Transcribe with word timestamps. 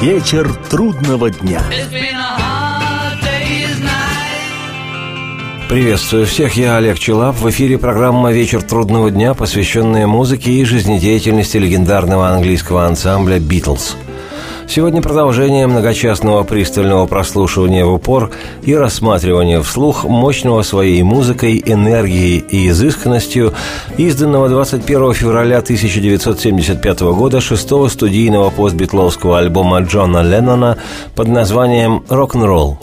Вечер 0.00 0.50
трудного 0.70 1.28
дня. 1.28 1.62
Приветствую 5.68 6.24
всех, 6.24 6.54
я 6.54 6.78
Олег 6.78 6.98
Челап. 6.98 7.36
В 7.36 7.50
эфире 7.50 7.76
программа 7.76 8.32
«Вечер 8.32 8.62
трудного 8.62 9.10
дня», 9.10 9.34
посвященная 9.34 10.06
музыке 10.06 10.52
и 10.52 10.64
жизнедеятельности 10.64 11.58
легендарного 11.58 12.30
английского 12.30 12.86
ансамбля 12.86 13.38
«Битлз». 13.38 13.98
Сегодня 14.70 15.02
продолжение 15.02 15.66
многочастного 15.66 16.44
пристального 16.44 17.04
прослушивания 17.06 17.84
в 17.84 17.92
упор 17.92 18.30
и 18.62 18.72
рассматривания 18.72 19.60
вслух 19.62 20.04
мощного 20.04 20.62
своей 20.62 21.02
музыкой, 21.02 21.60
энергией 21.66 22.38
и 22.38 22.68
изысканностью 22.68 23.52
изданного 23.96 24.48
21 24.48 25.12
февраля 25.14 25.58
1975 25.58 27.00
года 27.00 27.40
шестого 27.40 27.88
студийного 27.88 28.50
постбитловского 28.50 29.40
альбома 29.40 29.80
Джона 29.80 30.22
Леннона 30.22 30.78
под 31.16 31.26
названием 31.26 32.04
«Рок-н-ролл». 32.08 32.78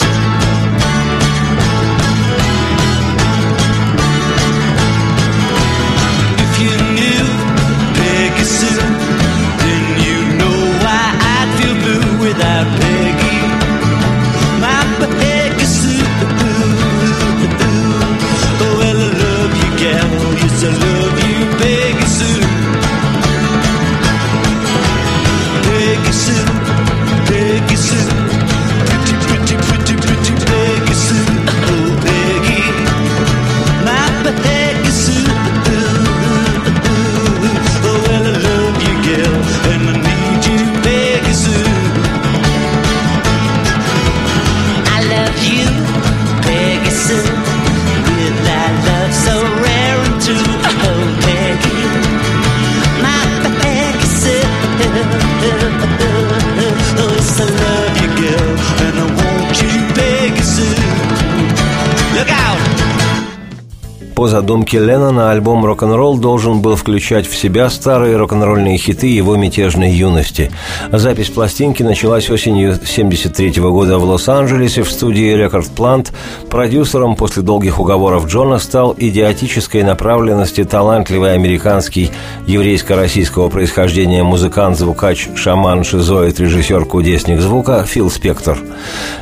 По 64.17 64.27
задумке 64.27 64.79
Леннона 64.79 65.29
альбом 65.29 65.63
«Рок-н-ролл» 65.63 66.17
должен 66.17 66.59
был 66.59 66.75
включать 66.75 67.27
в 67.27 67.35
себя 67.35 67.69
старые 67.69 68.17
рок-н-ролльные 68.17 68.79
хиты 68.79 69.05
его 69.05 69.35
мятежной 69.35 69.91
юности. 69.91 70.49
Запись 70.91 71.29
пластинки 71.29 71.83
началась 71.83 72.27
осенью 72.31 72.69
1973 72.69 73.61
года 73.61 73.99
в 73.99 74.05
Лос-Анджелесе 74.05 74.81
в 74.81 74.89
студии 74.89 75.38
Record 75.38 75.69
Plant. 75.75 76.13
Продюсером 76.49 77.15
после 77.15 77.43
долгих 77.43 77.79
уговоров 77.79 78.25
Джона 78.25 78.57
стал 78.57 78.95
идиотической 78.97 79.83
направленности 79.83 80.63
талантливый 80.63 81.33
американский 81.33 82.09
еврейско-российского 82.47 83.49
происхождения 83.49 84.23
музыкант, 84.23 84.79
звукач, 84.79 85.27
шаман, 85.35 85.83
шизоид, 85.83 86.39
режиссер, 86.39 86.85
кудесник 86.85 87.39
звука 87.39 87.83
Фил 87.83 88.09
Спектор. 88.09 88.57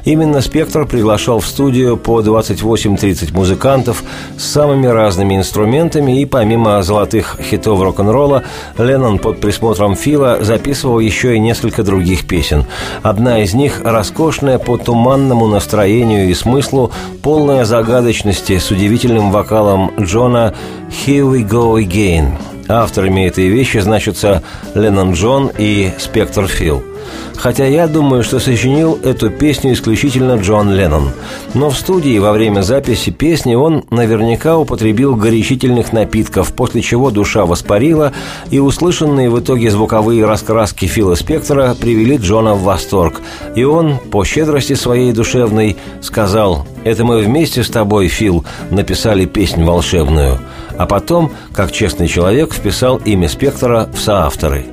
Именно 0.05 0.39
Спектр 0.39 0.85
приглашал 0.85 1.41
в 1.41 1.47
студию 1.47 1.97
по 1.97 2.21
28-30 2.21 3.33
музыкантов 3.33 4.01
с 4.37 4.45
самыми 4.45 4.84
самыми 4.85 5.05
разными 5.05 5.35
инструментами, 5.35 6.21
и 6.21 6.25
помимо 6.25 6.81
золотых 6.83 7.37
хитов 7.41 7.81
рок-н-ролла, 7.81 8.43
Леннон 8.77 9.19
под 9.19 9.39
присмотром 9.41 9.95
Фила 9.95 10.37
записывал 10.41 10.99
еще 10.99 11.35
и 11.35 11.39
несколько 11.39 11.83
других 11.83 12.27
песен. 12.27 12.65
Одна 13.03 13.43
из 13.43 13.53
них 13.53 13.81
роскошная 13.83 14.59
по 14.59 14.77
туманному 14.77 15.47
настроению 15.47 16.29
и 16.29 16.33
смыслу, 16.33 16.91
полная 17.23 17.65
загадочности 17.65 18.57
с 18.57 18.71
удивительным 18.71 19.31
вокалом 19.31 19.91
Джона 19.99 20.53
«Here 20.89 21.29
we 21.29 21.47
go 21.47 21.81
again». 21.81 22.33
Авторами 22.67 23.27
этой 23.27 23.47
вещи 23.47 23.77
значатся 23.77 24.41
Леннон 24.73 25.13
Джон 25.13 25.51
и 25.57 25.91
Спектр 25.99 26.47
Фил– 26.47 26.83
Хотя 27.37 27.65
я 27.67 27.87
думаю, 27.87 28.23
что 28.23 28.39
сочинил 28.39 28.97
эту 29.03 29.29
песню 29.29 29.73
исключительно 29.73 30.37
Джон 30.37 30.73
Леннон. 30.73 31.11
Но 31.53 31.69
в 31.69 31.77
студии 31.77 32.17
во 32.17 32.31
время 32.31 32.61
записи 32.61 33.11
песни 33.11 33.55
он 33.55 33.83
наверняка 33.89 34.57
употребил 34.57 35.15
горячительных 35.15 35.93
напитков, 35.93 36.53
после 36.53 36.81
чего 36.81 37.11
душа 37.11 37.45
воспарила, 37.45 38.13
и 38.49 38.59
услышанные 38.59 39.29
в 39.29 39.39
итоге 39.39 39.69
звуковые 39.69 40.25
раскраски 40.25 40.85
Фила 40.85 41.15
Спектора 41.15 41.75
привели 41.75 42.17
Джона 42.17 42.55
в 42.55 42.63
восторг. 42.63 43.21
И 43.55 43.63
он, 43.63 43.97
по 43.97 44.23
щедрости 44.23 44.73
своей 44.73 45.11
душевной, 45.11 45.77
сказал 46.01 46.65
«Это 46.83 47.03
мы 47.03 47.19
вместе 47.19 47.63
с 47.63 47.69
тобой, 47.69 48.07
Фил, 48.07 48.45
написали 48.71 49.25
песнь 49.25 49.63
волшебную». 49.63 50.39
А 50.77 50.85
потом, 50.85 51.31
как 51.53 51.71
честный 51.71 52.07
человек, 52.07 52.53
вписал 52.53 52.97
имя 52.97 53.29
Спектора 53.29 53.87
в 53.93 53.99
соавторы. 53.99 54.65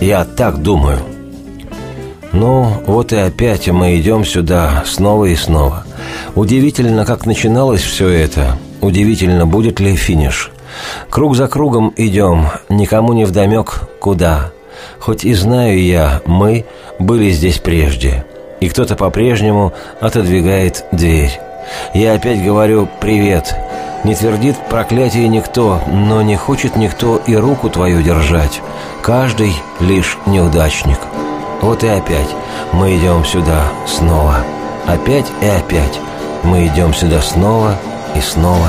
Я 0.00 0.24
так 0.24 0.62
думаю– 0.62 0.98
ну, 2.32 2.82
вот 2.86 3.12
и 3.12 3.16
опять 3.16 3.68
мы 3.68 3.98
идем 3.98 4.24
сюда 4.24 4.82
снова 4.86 5.26
и 5.26 5.36
снова. 5.36 5.84
Удивительно, 6.34 7.04
как 7.04 7.26
начиналось 7.26 7.82
все 7.82 8.08
это. 8.08 8.56
Удивительно, 8.80 9.46
будет 9.46 9.80
ли 9.80 9.94
финиш. 9.96 10.50
Круг 11.10 11.36
за 11.36 11.46
кругом 11.46 11.92
идем, 11.96 12.48
никому 12.68 13.12
не 13.12 13.24
вдомек, 13.24 13.82
куда. 14.00 14.50
Хоть 14.98 15.24
и 15.24 15.34
знаю 15.34 15.82
я, 15.82 16.22
мы 16.24 16.64
были 16.98 17.30
здесь 17.30 17.58
прежде. 17.58 18.24
И 18.60 18.68
кто-то 18.68 18.96
по-прежнему 18.96 19.72
отодвигает 20.00 20.84
дверь. 20.92 21.38
Я 21.94 22.14
опять 22.14 22.42
говорю 22.42 22.88
«привет». 23.00 23.54
Не 24.04 24.16
твердит 24.16 24.56
проклятие 24.68 25.28
никто, 25.28 25.80
но 25.86 26.22
не 26.22 26.34
хочет 26.34 26.74
никто 26.74 27.22
и 27.24 27.36
руку 27.36 27.70
твою 27.70 28.02
держать. 28.02 28.60
Каждый 29.00 29.52
лишь 29.78 30.18
неудачник. 30.26 30.98
Вот 31.62 31.84
и 31.84 31.88
опять 31.88 32.28
мы 32.72 32.96
идем 32.96 33.24
сюда 33.24 33.62
снова. 33.86 34.38
Опять 34.86 35.30
и 35.40 35.46
опять 35.46 36.00
мы 36.42 36.66
идем 36.66 36.92
сюда 36.92 37.22
снова 37.22 37.76
и 38.16 38.20
снова 38.20 38.68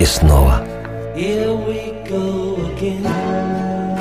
и 0.00 0.04
снова. 0.04 0.60
Here 1.14 1.54
we 1.54 1.94
go 2.04 2.58
again. 2.76 3.93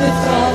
with 0.00 0.28
all 0.28 0.49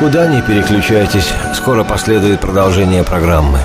Никуда 0.00 0.28
не 0.28 0.40
переключайтесь, 0.42 1.28
скоро 1.56 1.82
последует 1.82 2.38
продолжение 2.38 3.02
программы. 3.02 3.58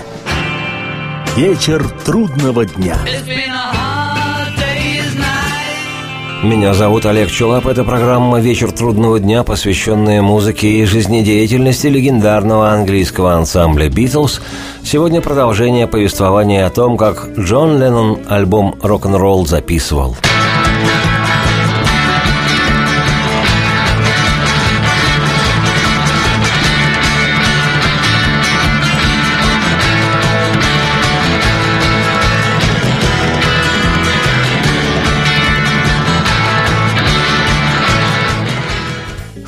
Вечер 1.35 1.88
трудного 2.03 2.65
дня. 2.65 2.97
Меня 6.41 6.74
зовут 6.74 7.06
Олег 7.06 7.30
Чулап. 7.30 7.68
Это 7.68 7.83
программа 7.83 8.39
«Вечер 8.39 8.71
трудного 8.71 9.19
дня», 9.19 9.44
посвященная 9.44 10.24
музыке 10.24 10.68
и 10.69 10.85
жизнедеятельности 10.85 11.85
легендарного 11.85 12.71
английского 12.71 13.36
ансамбля 13.36 13.88
«Битлз». 13.89 14.41
Сегодня 14.83 15.21
продолжение 15.21 15.86
повествования 15.86 16.65
о 16.65 16.71
том, 16.71 16.97
как 16.97 17.27
Джон 17.38 17.79
Леннон 17.79 18.18
альбом 18.27 18.75
«Рок-н-ролл» 18.81 19.45
записывал. 19.45 20.18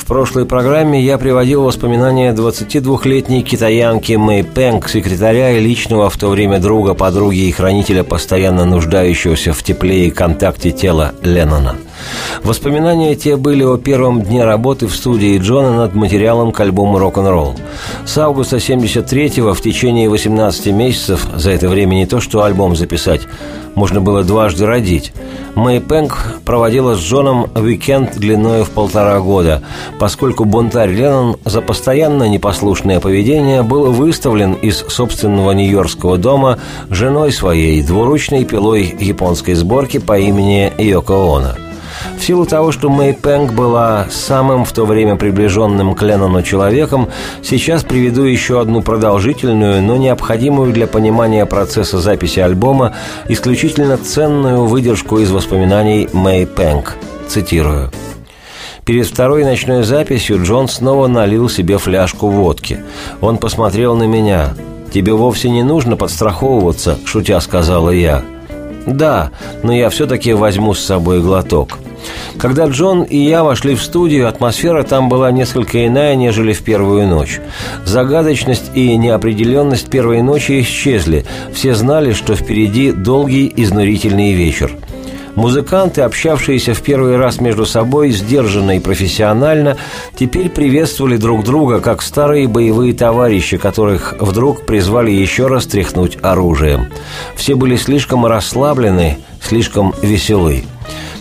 В 0.06 0.08
прошлой 0.08 0.46
программе 0.46 1.02
я 1.02 1.18
приводил 1.18 1.64
воспоминания 1.64 2.32
22-летней 2.32 3.42
китаянки 3.42 4.14
Мэй 4.14 4.44
Пэнг, 4.44 4.88
секретаря 4.88 5.58
и 5.58 5.60
личного 5.60 6.12
в 6.12 6.18
то 6.18 6.30
время 6.30 6.60
друга, 6.60 6.94
подруги 6.94 7.48
и 7.48 7.52
хранителя, 7.52 8.04
постоянно 8.04 8.66
нуждающегося 8.66 9.52
в 9.52 9.64
тепле 9.64 10.06
и 10.06 10.12
контакте 10.12 10.70
тела 10.70 11.16
Леннона. 11.24 11.76
Воспоминания 12.44 13.16
те 13.16 13.38
были 13.38 13.64
о 13.64 13.78
первом 13.78 14.22
дне 14.22 14.44
работы 14.44 14.88
в 14.88 14.96
студии 14.96 15.38
Джона 15.38 15.76
над 15.76 15.96
материалом 15.96 16.52
к 16.52 16.60
альбому 16.60 17.00
«Рок-н-ролл». 17.00 17.56
С 18.06 18.18
августа 18.18 18.58
73-го 18.58 19.54
в 19.54 19.62
течение 19.62 20.10
18 20.10 20.68
месяцев, 20.68 21.28
за 21.36 21.52
это 21.52 21.70
время 21.70 21.96
не 21.96 22.06
то 22.06 22.20
что 22.20 22.44
альбом 22.44 22.76
записать, 22.76 23.22
можно 23.76 24.02
было 24.02 24.24
дважды 24.24 24.66
родить. 24.66 25.14
Мэй 25.56 25.80
Пэнк 25.80 26.42
проводила 26.46 26.96
с 26.96 27.00
Джоном 27.00 27.48
уикенд 27.56 28.18
длиной 28.18 28.64
в 28.64 28.72
полтора 28.72 29.20
года, 29.20 29.62
поскольку 30.00 30.46
бунтарь 30.46 30.92
Леннон 30.92 31.38
за 31.46 31.62
постоянно 31.62 32.28
непослушное 32.28 33.00
поведение 33.00 33.64
был 33.64 33.92
выставлен 33.92 34.54
из 34.54 34.78
собственного 34.78 35.52
нью-йоркского 35.52 36.18
дома 36.18 36.60
женой 36.90 37.32
своей, 37.32 37.82
двуручной 37.84 38.46
пилой 38.46 38.96
японской 39.00 39.54
сборки 39.54 39.98
по 40.00 40.18
имени 40.20 40.72
Йоко 40.78 41.14
Оно. 41.14 41.65
В 42.18 42.24
силу 42.24 42.46
того, 42.46 42.72
что 42.72 42.90
Мэй 42.90 43.14
Пэнк 43.14 43.54
была 43.54 44.08
самым 44.10 44.66
в 44.66 44.72
то 44.72 44.86
время 44.86 45.16
приближенным 45.16 45.96
к 45.96 46.02
Леннону 46.02 46.42
человеком, 46.42 47.10
сейчас 47.44 47.84
приведу 47.84 48.24
еще 48.24 48.62
одну 48.62 48.82
продолжительную, 48.82 49.82
но 49.82 49.96
необходимую 49.98 50.74
для 50.74 50.88
понимания 50.88 51.46
процесса 51.46 52.00
записи 52.00 52.40
альбома 52.40 52.94
исключительно 53.28 53.98
ценную 53.98 54.66
выдержку 54.66 55.20
из 55.20 55.32
воспоминаний 55.32 56.10
Мэй 56.14 56.46
Пэнк. 56.46 56.96
Цитирую. 57.28 57.92
Перед 58.86 59.08
второй 59.08 59.44
ночной 59.44 59.84
записью 59.84 60.44
Джон 60.44 60.68
снова 60.68 61.08
налил 61.08 61.50
себе 61.50 61.80
фляжку 61.80 62.28
водки. 62.28 62.84
Он 63.20 63.38
посмотрел 63.38 63.96
на 63.96 64.04
меня. 64.04 64.54
«Тебе 64.94 65.14
вовсе 65.14 65.50
не 65.50 65.64
нужно 65.64 65.98
подстраховываться»,— 65.98 66.98
шутя 67.06 67.40
сказала 67.42 67.90
я. 67.90 68.24
«Да, 68.86 69.32
но 69.64 69.74
я 69.74 69.90
все-таки 69.90 70.34
возьму 70.34 70.74
с 70.74 70.80
собой 70.80 71.20
глоток». 71.20 71.80
Когда 72.38 72.66
Джон 72.66 73.04
и 73.04 73.18
я 73.18 73.44
вошли 73.44 73.76
в 73.76 73.82
студию, 73.82 74.28
атмосфера 74.28 74.84
там 74.84 75.10
была 75.10 75.32
несколько 75.32 75.86
иная, 75.86 76.16
нежели 76.16 76.54
в 76.54 76.64
первую 76.64 77.08
ночь. 77.08 77.40
Загадочность 77.86 78.72
и 78.76 78.96
неопределенность 78.98 79.90
первой 79.90 80.22
ночи 80.22 80.62
исчезли. 80.62 81.26
Все 81.54 81.76
знали, 81.76 82.14
что 82.14 82.36
впереди 82.36 82.92
долгий 82.92 83.52
изнурительный 83.56 84.34
вечер. 84.34 84.72
Музыканты, 85.36 86.02
общавшиеся 86.02 86.74
в 86.74 86.82
первый 86.82 87.18
раз 87.18 87.42
между 87.42 87.66
собой 87.66 88.12
сдержанно 88.12 88.78
и 88.78 88.80
профессионально, 88.80 89.76
теперь 90.18 90.50
приветствовали 90.50 91.18
друг 91.18 91.44
друга 91.44 91.82
как 91.82 92.02
старые 92.02 92.48
боевые 92.48 92.94
товарищи, 92.94 93.58
которых 93.58 94.16
вдруг 94.20 94.66
призвали 94.66 95.12
еще 95.12 95.48
раз 95.48 95.66
тряхнуть 95.66 96.18
оружием. 96.22 96.88
Все 97.36 97.56
были 97.56 97.76
слишком 97.76 98.26
расслаблены, 98.26 99.18
слишком 99.42 99.94
веселы. 100.02 100.64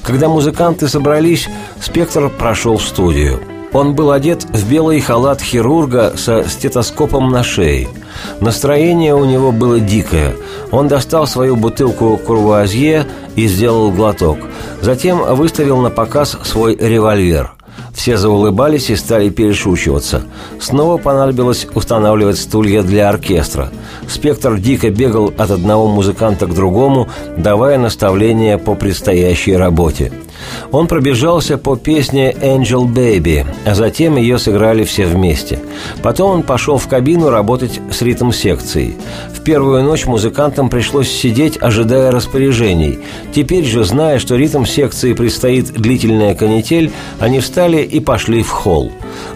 Когда 0.05 0.29
музыканты 0.29 0.87
собрались, 0.87 1.49
Спектр 1.81 2.29
прошел 2.29 2.77
в 2.77 2.83
студию. 2.83 3.41
Он 3.73 3.95
был 3.95 4.13
одет 4.13 4.45
в 4.45 4.71
белый 4.71 5.01
халат 5.01 5.41
хирурга 5.41 6.13
со 6.17 6.45
стетоскопом 6.49 7.31
на 7.31 7.43
шее. 7.43 7.89
Настроение 8.41 9.15
у 9.15 9.25
него 9.25 9.51
было 9.51 9.81
дикое. 9.81 10.37
Он 10.71 10.87
достал 10.87 11.27
свою 11.27 11.57
бутылку 11.57 12.17
курвуазье 12.17 13.07
и 13.35 13.49
сделал 13.49 13.91
глоток. 13.91 14.39
Затем 14.81 15.35
выставил 15.35 15.79
на 15.79 15.91
показ 15.91 16.39
свой 16.45 16.77
револьвер– 16.77 17.53
все 17.95 18.17
заулыбались 18.17 18.91
и 18.91 18.97
стали 18.97 19.31
перешучиваться. 19.31 20.25
Снова 20.61 20.99
понадобилось 20.99 21.67
устанавливать 21.75 22.39
стулья 22.39 22.83
для 22.83 23.09
оркестра. 23.09 23.71
Спектр 24.09 24.59
дико 24.59 24.91
бегал 24.91 25.33
от 25.39 25.51
одного 25.51 25.89
музыканта 25.89 26.47
к 26.47 26.55
другому, 26.55 27.09
давая 27.37 27.79
наставления 27.79 28.59
по 28.59 28.75
предстоящей 28.75 29.57
работе. 29.57 30.13
Он 30.71 30.87
пробежался 30.87 31.59
по 31.59 31.77
песне 31.77 32.33
«Angel 32.33 32.87
Baby», 32.87 33.47
а 33.65 33.75
затем 33.75 34.17
ее 34.17 34.39
сыграли 34.39 34.85
все 34.85 35.07
вместе. 35.07 35.59
Потом 36.03 36.31
он 36.31 36.43
пошел 36.43 36.79
в 36.79 36.89
кабину 36.89 37.31
работать 37.31 37.81
с 37.91 38.03
ритм-секцией. 38.03 38.97
В 39.35 39.43
первую 39.43 39.83
ночь 39.85 40.07
музыкантам 40.07 40.69
пришлось 40.69 41.11
сидеть, 41.11 41.59
ожидая 41.61 42.11
распоряжений. 42.11 42.99
Теперь 43.35 43.65
же, 43.65 43.85
зная, 43.85 44.19
что 44.19 44.37
ритм-секции 44.37 45.13
предстоит 45.13 45.73
длительная 45.73 46.35
канитель, 46.35 46.91
они 47.21 47.41
встали 47.41 47.83
и 47.83 48.01
пошли 48.01 48.43
в 48.43 48.51
холл. 48.51 48.91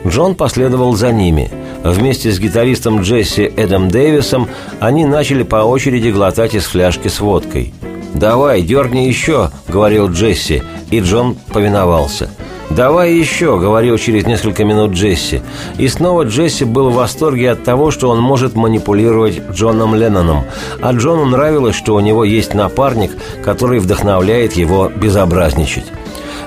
Джон 0.07 0.35
последовал 0.35 0.95
за 0.95 1.12
ними. 1.12 1.50
Вместе 1.85 2.33
с 2.33 2.41
гитаристом 2.41 3.03
Джесси 3.03 3.43
Эдом 3.57 3.88
Дэвисом 3.88 4.49
они 4.81 5.07
начали 5.07 5.43
по 5.43 5.57
очереди 5.57 6.09
глотать 6.09 6.55
из 6.55 6.65
фляжки 6.65 7.09
с 7.09 7.21
водкой. 7.21 7.73
«Давай, 8.15 8.62
дерни 8.62 9.07
еще»,— 9.07 9.50
говорил 9.69 10.11
Джесси, 10.11 10.62
и 10.91 11.00
Джон 11.00 11.37
повиновался. 11.53 12.31
«Давай 12.71 13.15
еще»,— 13.15 13.59
говорил 13.61 13.97
через 13.97 14.27
несколько 14.27 14.65
минут 14.65 14.93
Джесси. 14.93 15.41
И 15.79 15.88
снова 15.88 16.25
Джесси 16.25 16.65
был 16.65 16.91
в 16.91 16.95
восторге 16.95 17.53
от 17.53 17.65
того, 17.65 17.91
что 17.91 18.11
он 18.11 18.21
может 18.21 18.55
манипулировать 18.55 19.41
Джоном 19.53 19.95
Ленноном. 19.95 20.45
А 20.81 20.93
Джону 20.93 21.25
нравилось, 21.25 21.77
что 21.77 21.95
у 21.95 22.00
него 22.00 22.25
есть 22.25 22.55
напарник, 22.55 23.12
который 23.43 23.79
вдохновляет 23.79 24.53
его 24.55 24.91
безобразничать. 24.95 25.87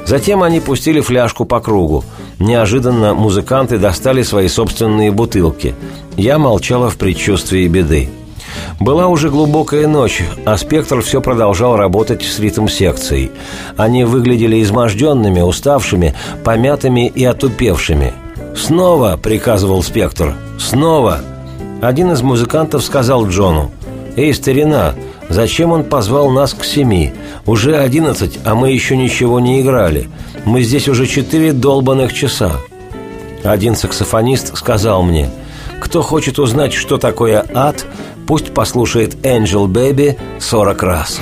Затем 0.06 0.44
они 0.44 0.60
пустили 0.60 1.00
фляжку 1.00 1.46
по 1.46 1.60
кругу. 1.60 2.04
Неожиданно 2.40 3.14
музыканты 3.14 3.78
достали 3.78 4.24
свои 4.24 4.48
собственные 4.48 5.12
бутылки. 5.12 5.76
Я 6.18 6.38
молчала 6.38 6.90
в 6.90 6.98
предчувствии 6.98 7.68
беды. 7.68 8.10
Была 8.80 9.08
уже 9.08 9.30
глубокая 9.30 9.88
ночь, 9.88 10.24
а 10.46 10.58
«Спектр» 10.58 11.02
все 11.02 11.22
продолжал 11.22 11.76
работать 11.76 12.24
с 12.24 12.40
ритм-секцией. 12.40 13.32
Они 13.78 14.04
выглядели 14.04 14.62
изможденными, 14.62 15.42
уставшими, 15.42 16.16
помятыми 16.44 17.08
и 17.08 17.24
отупевшими. 17.24 18.14
«Снова!»– 18.56 19.18
приказывал 19.22 19.84
«Спектр». 19.84 20.36
«Снова!» 20.60 21.22
Один 21.82 22.12
из 22.12 22.22
музыкантов 22.22 22.84
сказал 22.84 23.28
Джону. 23.28 23.72
«Эй, 24.16 24.34
старина, 24.34 24.94
зачем 25.30 25.72
он 25.72 25.84
позвал 25.84 26.30
нас 26.30 26.54
к 26.54 26.64
семи? 26.64 27.14
Уже 27.46 27.78
одиннадцать, 27.78 28.40
а 28.46 28.56
мы 28.56 28.72
еще 28.72 28.96
ничего 28.98 29.40
не 29.40 29.62
играли. 29.62 30.10
Мы 30.46 30.62
здесь 30.62 30.88
уже 30.88 31.08
четыре 31.08 31.54
долбанных 31.54 32.14
часа». 32.14 32.52
Один 33.44 33.76
саксофонист 33.76 34.56
сказал 34.58 35.02
мне, 35.02 35.30
«Кто 35.80 36.04
хочет 36.04 36.38
узнать, 36.38 36.74
что 36.74 36.98
такое 36.98 37.44
ад, 37.54 37.86
пусть 38.28 38.54
послушает 38.54 39.16
«Angel 39.26 39.68
Baby» 39.68 40.18
сорок 40.40 40.84
раз». 40.84 41.20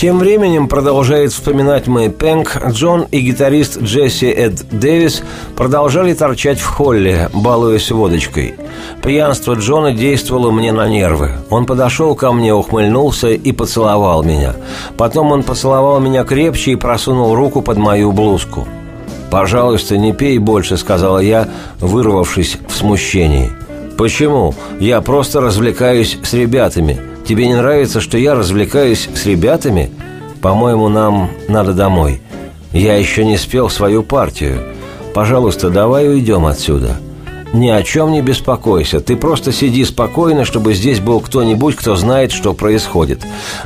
Тем 0.00 0.18
временем, 0.18 0.66
продолжает 0.66 1.30
вспоминать 1.30 1.86
Мэй 1.86 2.08
Пенк, 2.08 2.56
Джон 2.70 3.02
и 3.10 3.20
гитарист 3.20 3.82
Джесси 3.82 4.28
Эд 4.28 4.64
Дэвис 4.70 5.22
продолжали 5.56 6.14
торчать 6.14 6.58
в 6.58 6.66
холле, 6.66 7.28
балуясь 7.34 7.90
водочкой. 7.90 8.54
Пьянство 9.02 9.52
Джона 9.52 9.92
действовало 9.92 10.52
мне 10.52 10.72
на 10.72 10.88
нервы. 10.88 11.32
Он 11.50 11.66
подошел 11.66 12.14
ко 12.14 12.32
мне, 12.32 12.54
ухмыльнулся 12.54 13.28
и 13.28 13.52
поцеловал 13.52 14.22
меня. 14.22 14.56
Потом 14.96 15.32
он 15.32 15.42
поцеловал 15.42 16.00
меня 16.00 16.24
крепче 16.24 16.70
и 16.70 16.76
просунул 16.76 17.34
руку 17.34 17.60
под 17.60 17.76
мою 17.76 18.12
блузку. 18.12 18.66
«Пожалуйста, 19.30 19.98
не 19.98 20.14
пей 20.14 20.38
больше»,— 20.38 20.76
сказала 20.78 21.18
я, 21.18 21.46
вырвавшись 21.78 22.56
в 22.66 22.74
смущении. 22.74 23.52
«Почему? 23.98 24.54
Я 24.78 25.02
просто 25.02 25.42
развлекаюсь 25.42 26.16
с 26.22 26.32
ребятами. 26.32 27.09
Тебе 27.30 27.46
не 27.46 27.54
нравится, 27.54 28.00
что 28.00 28.18
я 28.18 28.34
развлекаюсь 28.34 29.08
с 29.14 29.24
ребятами? 29.24 29.92
По-моему, 30.42 30.88
нам 30.88 31.30
надо 31.46 31.74
домой. 31.74 32.20
Я 32.72 32.96
еще 32.96 33.24
не 33.24 33.36
спел 33.36 33.70
свою 33.70 34.02
партию. 34.02 34.74
Пожалуйста, 35.14 35.70
давай 35.70 36.08
уйдем 36.08 36.44
отсюда. 36.44 36.96
Ни 37.52 37.68
о 37.68 37.84
чем 37.84 38.10
не 38.10 38.20
беспокойся. 38.20 38.98
Ты 38.98 39.14
просто 39.14 39.52
сиди 39.52 39.84
спокойно, 39.84 40.44
чтобы 40.44 40.74
здесь 40.74 40.98
был 40.98 41.20
кто-нибудь, 41.20 41.76
кто 41.76 41.94
знает, 41.94 42.32
что 42.32 42.52
происходит. 42.52 43.20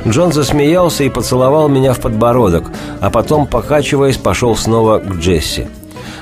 Джон 0.07 0.31
засмеялся 0.31 1.03
и 1.03 1.09
поцеловал 1.09 1.67
меня 1.67 1.93
в 1.93 1.99
подбородок, 1.99 2.65
а 3.01 3.09
потом, 3.09 3.47
покачиваясь, 3.47 4.17
пошел 4.17 4.55
снова 4.55 4.99
к 4.99 5.15
Джесси. 5.15 5.65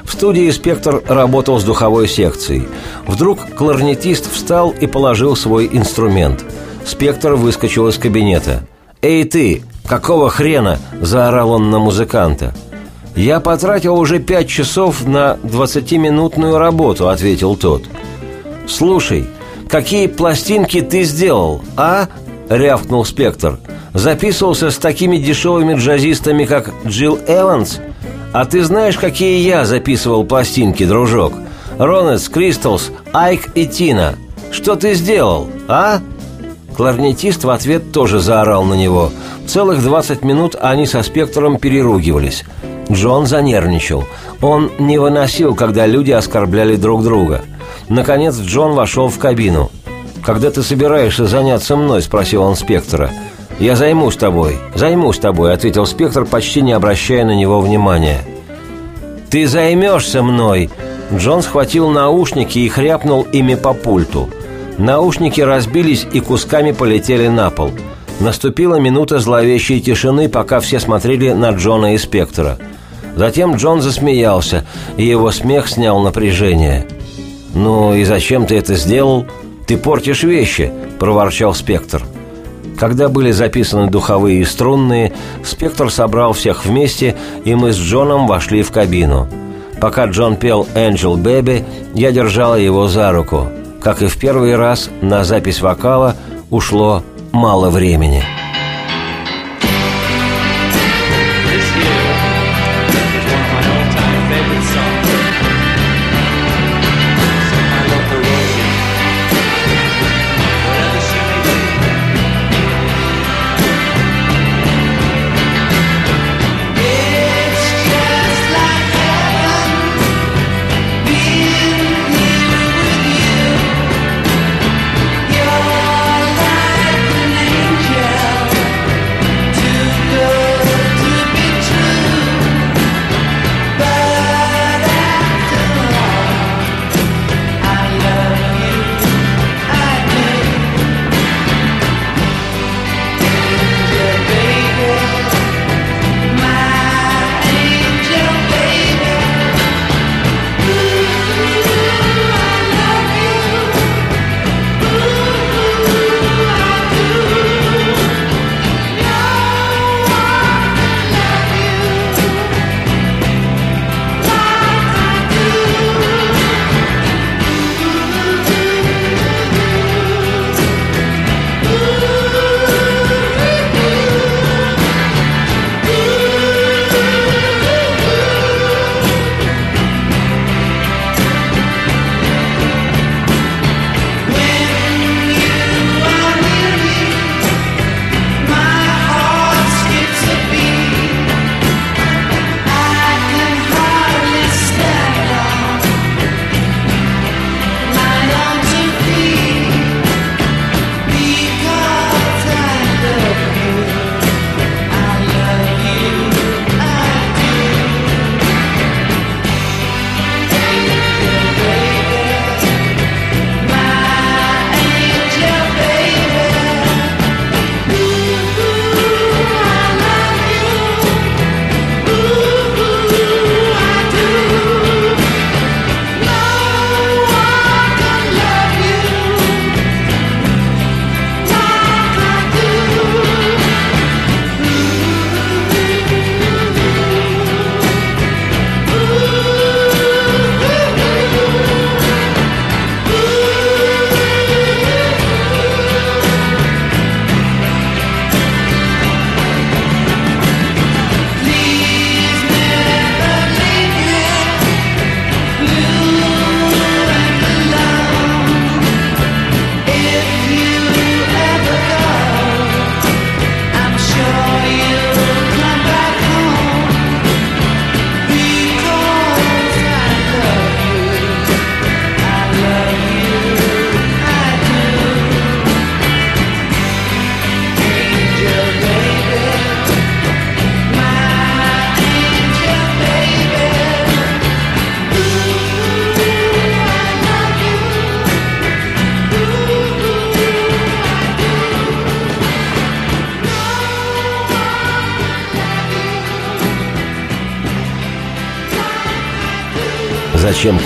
В 0.06 0.14
студии 0.14 0.50
«Спектр» 0.50 1.04
работал 1.10 1.60
с 1.60 1.66
духовой 1.66 2.08
секцией. 2.08 2.70
Вдруг 3.06 3.40
кларнетист 3.58 4.32
встал 4.32 4.70
и 4.70 4.88
положил 4.88 5.36
свой 5.36 5.70
инструмент– 5.74 6.46
Спектр 6.86 7.34
выскочил 7.34 7.88
из 7.88 7.98
кабинета. 7.98 8.64
«Эй 9.02 9.24
ты! 9.24 9.64
Какого 9.86 10.30
хрена?»– 10.30 10.80
заорал 11.02 11.52
он 11.52 11.70
на 11.70 11.80
музыканта. 11.80 12.54
«Я 13.16 13.40
потратил 13.40 13.96
уже 13.96 14.20
пять 14.20 14.48
часов 14.48 15.06
на 15.06 15.38
двадцатиминутную 15.44 16.58
работу»,– 16.58 17.08
ответил 17.10 17.56
тот. 17.56 17.84
«Слушай, 18.68 19.28
какие 19.70 20.08
пластинки 20.08 20.82
ты 20.82 21.04
сделал, 21.04 21.62
а?»– 21.76 22.08
рявкнул 22.50 23.06
Спектр. 23.06 23.60
«Записывался 23.94 24.72
с 24.72 24.78
такими 24.78 25.18
дешевыми 25.18 25.76
джазистами, 25.76 26.46
как 26.46 26.74
Джилл 26.88 27.20
Эванс? 27.28 27.80
А 28.32 28.46
ты 28.46 28.64
знаешь, 28.64 28.98
какие 28.98 29.46
я 29.46 29.66
записывал 29.66 30.24
пластинки, 30.24 30.86
дружок? 30.86 31.34
Ронес, 31.78 32.28
Кристалс, 32.30 32.90
Айк 33.12 33.50
и 33.54 33.68
Тина. 33.68 34.16
Что 34.52 34.76
ты 34.76 34.96
сделал, 34.96 35.50
а?» 35.68 36.02
Кларнетист 36.76 37.44
в 37.44 37.50
ответ 37.50 37.92
тоже 37.92 38.20
заорал 38.20 38.64
на 38.64 38.74
него. 38.74 39.12
Целых 39.48 39.84
20 39.84 40.24
минут 40.24 40.56
они 40.60 40.86
со 40.86 41.04
спектром 41.04 41.58
переругивались. 41.58 42.44
Джон 42.92 43.28
занервничал. 43.28 44.06
Он 44.42 44.72
не 44.80 44.98
выносил, 44.98 45.56
когда 45.56 45.86
люди 45.86 46.12
оскорбляли 46.12 46.76
друг 46.76 47.04
друга. 47.04 47.42
Наконец 47.90 48.38
Джон 48.40 48.74
вошел 48.74 49.08
в 49.08 49.18
кабину. 49.20 49.72
«Когда 50.26 50.52
ты 50.52 50.64
собираешься 50.64 51.26
заняться 51.26 51.76
мной?»– 51.76 52.02
спросил 52.04 52.44
он 52.44 52.56
спектра. 52.56 53.12
«Я 53.60 53.76
займусь 53.76 54.16
тобой, 54.16 54.58
займусь 54.74 55.20
тобой»,– 55.20 55.54
ответил 55.54 55.86
спектр, 55.86 56.26
почти 56.26 56.62
не 56.62 56.72
обращая 56.72 57.26
на 57.26 57.36
него 57.36 57.60
внимания. 57.60 58.22
«Ты 59.30 59.48
займешься 59.48 60.24
мной!» 60.24 60.70
Джон 61.14 61.42
схватил 61.42 61.90
наушники 61.90 62.60
и 62.60 62.70
хряпнул 62.70 63.24
ими 63.34 63.56
по 63.56 63.74
пульту– 63.74 64.30
Наушники 64.78 65.40
разбились 65.40 66.08
и 66.12 66.20
кусками 66.20 66.72
полетели 66.72 67.28
на 67.28 67.50
пол. 67.52 67.72
Наступила 68.20 68.76
минута 68.76 69.20
зловещей 69.20 69.80
тишины, 69.80 70.30
пока 70.30 70.60
все 70.60 70.80
смотрели 70.80 71.32
на 71.32 71.52
Джона 71.52 71.94
и 71.94 71.98
Спектра. 71.98 72.58
Затем 73.16 73.56
Джон 73.56 73.82
засмеялся, 73.82 74.66
и 74.98 75.06
его 75.06 75.32
смех 75.32 75.68
снял 75.68 76.00
напряжение. 76.00 76.88
«Ну 77.54 77.94
и 77.94 78.04
зачем 78.04 78.48
ты 78.48 78.58
это 78.58 78.74
сделал? 78.74 79.28
Ты 79.68 79.78
портишь 79.78 80.24
вещи!»– 80.24 80.72
проворчал 81.00 81.54
Спектр. 81.54 82.04
Когда 82.80 83.10
были 83.10 83.30
записаны 83.30 83.92
духовые 83.92 84.42
и 84.42 84.46
струнные, 84.46 85.14
Спектр 85.44 85.92
собрал 85.92 86.34
всех 86.34 86.66
вместе, 86.66 87.16
и 87.46 87.54
мы 87.54 87.72
с 87.72 87.78
Джоном 87.78 88.26
вошли 88.26 88.64
в 88.64 88.72
кабину. 88.72 89.28
Пока 89.80 90.06
Джон 90.06 90.38
пел 90.38 90.68
«Angel 90.74 91.16
Baby», 91.22 91.64
я 91.94 92.12
держала 92.12 92.56
его 92.56 92.88
за 92.88 93.12
руку– 93.12 93.50
как 93.84 94.02
и 94.02 94.08
в 94.08 94.18
первый 94.18 94.56
раз, 94.56 94.90
на 95.02 95.24
запись 95.24 95.62
вокала 95.62 96.16
ушло 96.50 97.04
мало 97.32 97.70
времени. 97.70 98.24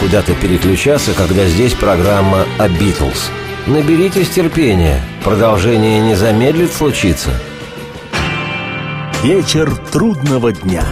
Куда-то 0.07 0.33
переключаться, 0.35 1.13
когда 1.13 1.45
здесь 1.47 1.73
программа 1.73 2.45
о 2.57 2.69
Битлз? 2.69 3.29
Наберитесь 3.65 4.29
терпения, 4.29 5.01
продолжение 5.21 5.99
не 5.99 6.15
замедлит 6.15 6.71
случиться. 6.71 7.29
Вечер 9.21 9.75
трудного 9.91 10.53
дня. 10.53 10.85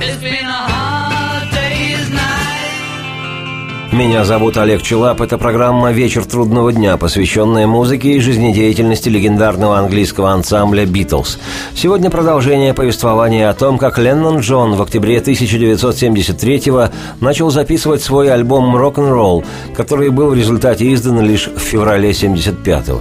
Меня 3.95 4.25
зовут 4.25 4.57
Олег 4.57 4.81
Челап. 4.81 5.21
Это 5.21 5.37
программа 5.37 5.93
«Вечер 5.93 6.25
трудного 6.25 6.73
дня», 6.73 6.97
посвященная 6.97 7.65
музыке 7.65 8.11
и 8.11 8.19
жизнедеятельности 8.19 9.07
легендарного 9.07 9.77
английского 9.77 10.31
ансамбля 10.31 10.85
«Битлз». 10.85 11.39
Сегодня 11.73 12.09
продолжение 12.09 12.73
повествования 12.73 13.49
о 13.49 13.53
том, 13.53 13.77
как 13.77 13.97
Леннон 13.97 14.39
Джон 14.39 14.75
в 14.75 14.81
октябре 14.81 15.19
1973-го 15.19 16.89
начал 17.21 17.49
записывать 17.51 18.03
свой 18.03 18.29
альбом 18.29 18.75
«Рок-н-ролл», 18.75 19.45
который 19.73 20.09
был 20.09 20.31
в 20.31 20.33
результате 20.33 20.93
издан 20.93 21.21
лишь 21.21 21.47
в 21.47 21.59
феврале 21.59 22.09
75-го. 22.09 22.99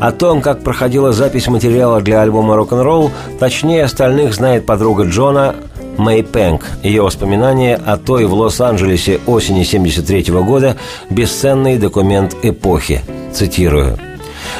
О 0.00 0.10
том, 0.10 0.40
как 0.40 0.62
проходила 0.62 1.12
запись 1.12 1.48
материала 1.48 2.00
для 2.00 2.22
альбома 2.22 2.56
«Рок-н-ролл», 2.56 3.10
точнее 3.38 3.84
остальных 3.84 4.32
знает 4.32 4.64
подруга 4.64 5.04
Джона 5.04 5.54
Мэй 5.96 6.22
Пэнк. 6.22 6.64
Ее 6.82 7.02
воспоминания 7.02 7.76
о 7.76 7.96
той 7.96 8.26
в 8.26 8.34
Лос-Анджелесе 8.34 9.20
осени 9.26 9.62
73 9.62 10.32
года– 10.32 10.76
бесценный 11.10 11.78
документ 11.78 12.36
эпохи. 12.42 13.02
Цитирую. 13.32 13.98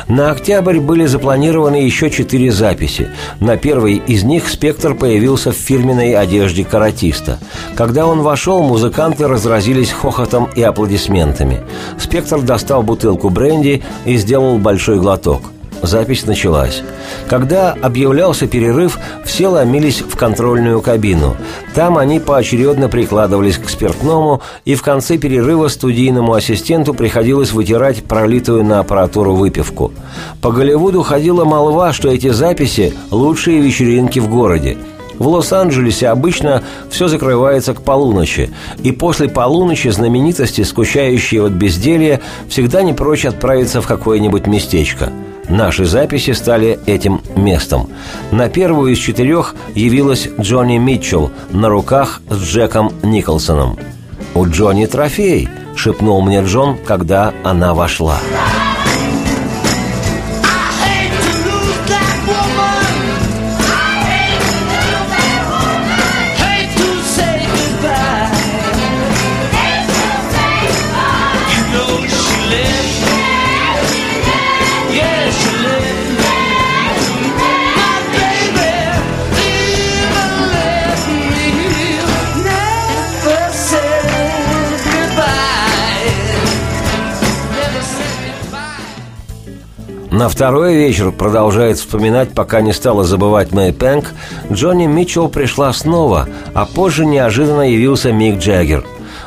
На 0.08 0.30
октябрь 0.30 0.80
были 0.80 1.06
запланированы 1.06 1.76
еще 1.76 2.10
четыре 2.10 2.50
записи. 2.50 3.10
На 3.40 3.56
первой 3.56 3.94
из 3.94 4.22
них 4.22 4.48
«Спектр» 4.48 4.94
появился 4.94 5.52
в 5.52 5.56
фирменной 5.56 6.14
одежде 6.14 6.64
каратиста. 6.64 7.38
Когда 7.74 8.06
он 8.06 8.22
вошел, 8.22 8.62
музыканты 8.62 9.26
разразились 9.26 9.90
хохотом 9.90 10.48
и 10.54 10.62
аплодисментами. 10.62 11.60
«Спектр» 11.98 12.40
достал 12.40 12.82
бутылку 12.82 13.30
бренди 13.30 13.82
и 14.04 14.16
сделал 14.16 14.58
большой 14.58 14.98
глоток. 15.00 15.53
Запись 15.86 16.24
началась. 16.24 16.82
Когда 17.28 17.72
объявлялся 17.72 18.46
перерыв, 18.46 18.98
все 19.24 19.48
ломились 19.48 20.00
в 20.00 20.16
контрольную 20.16 20.80
кабину. 20.80 21.36
Там 21.74 21.98
они 21.98 22.20
поочередно 22.20 22.88
прикладывались 22.88 23.58
к 23.58 23.68
спиртному, 23.68 24.40
и 24.64 24.76
в 24.76 24.82
конце 24.82 25.18
перерыва 25.18 25.68
студийному 25.68 26.32
ассистенту 26.32 26.94
приходилось 26.94 27.52
вытирать 27.52 28.04
пролитую 28.04 28.64
на 28.64 28.80
аппаратуру 28.80 29.34
выпивку. 29.34 29.92
По 30.40 30.50
Голливуду 30.50 31.02
ходила 31.02 31.44
молва, 31.44 31.92
что 31.92 32.08
эти 32.08 32.30
записи– 32.30 32.94
лучшие 33.10 33.60
вечеринки 33.60 34.18
в 34.18 34.28
городе– 34.28 34.78
в 35.16 35.28
Лос-Анджелесе 35.28 36.08
обычно 36.08 36.64
все 36.90 37.06
закрывается 37.06 37.72
к 37.72 37.82
полуночи, 37.82 38.50
и 38.82 38.90
после 38.90 39.28
полуночи 39.28 39.86
знаменитости, 39.86 40.62
скучающие 40.62 41.46
от 41.46 41.52
безделья, 41.52 42.20
всегда 42.48 42.82
не 42.82 42.94
прочь 42.94 43.24
отправиться 43.24 43.80
в 43.80 43.86
какое-нибудь 43.86 44.48
местечко– 44.48 45.10
Наши 45.48 45.85
записи 45.85 46.33
стали 46.33 46.78
этим 46.87 47.20
местом. 47.37 47.90
На 48.30 48.48
первую 48.48 48.92
из 48.92 48.98
четырех 48.98 49.54
явилась 49.74 50.28
Джонни 50.40 50.78
Митчелл 50.78 51.30
на 51.50 51.68
руках 51.68 52.22
с 52.30 52.37
Джеком 52.37 52.92
Николсоном. 53.02 53.78
«У 54.35 54.46
Джонни 54.46 54.87
трофей»,— 54.87 55.48
шепнул 55.76 56.20
мне 56.22 56.42
Джон, 56.42 56.76
когда 56.85 57.33
она 57.44 57.74
вошла. 57.74 58.18
На 90.14 90.29
второй 90.29 90.77
вечер, 90.77 91.11
продолжает 91.11 91.77
вспоминать, 91.77 92.31
пока 92.35 92.61
не 92.61 92.72
стала 92.72 93.03
забывать 93.03 93.50
Мэй 93.50 93.72
Пэнк, 93.72 94.12
Джонни 94.53 94.87
Митчелл 94.87 95.29
пришла 95.29 95.72
снова, 95.72 96.29
а 96.55 96.66
позже 96.66 97.05
неожиданно 97.05 97.68
явился 97.68 98.12
Мик 98.12 98.38
Джаггер. 98.38 98.85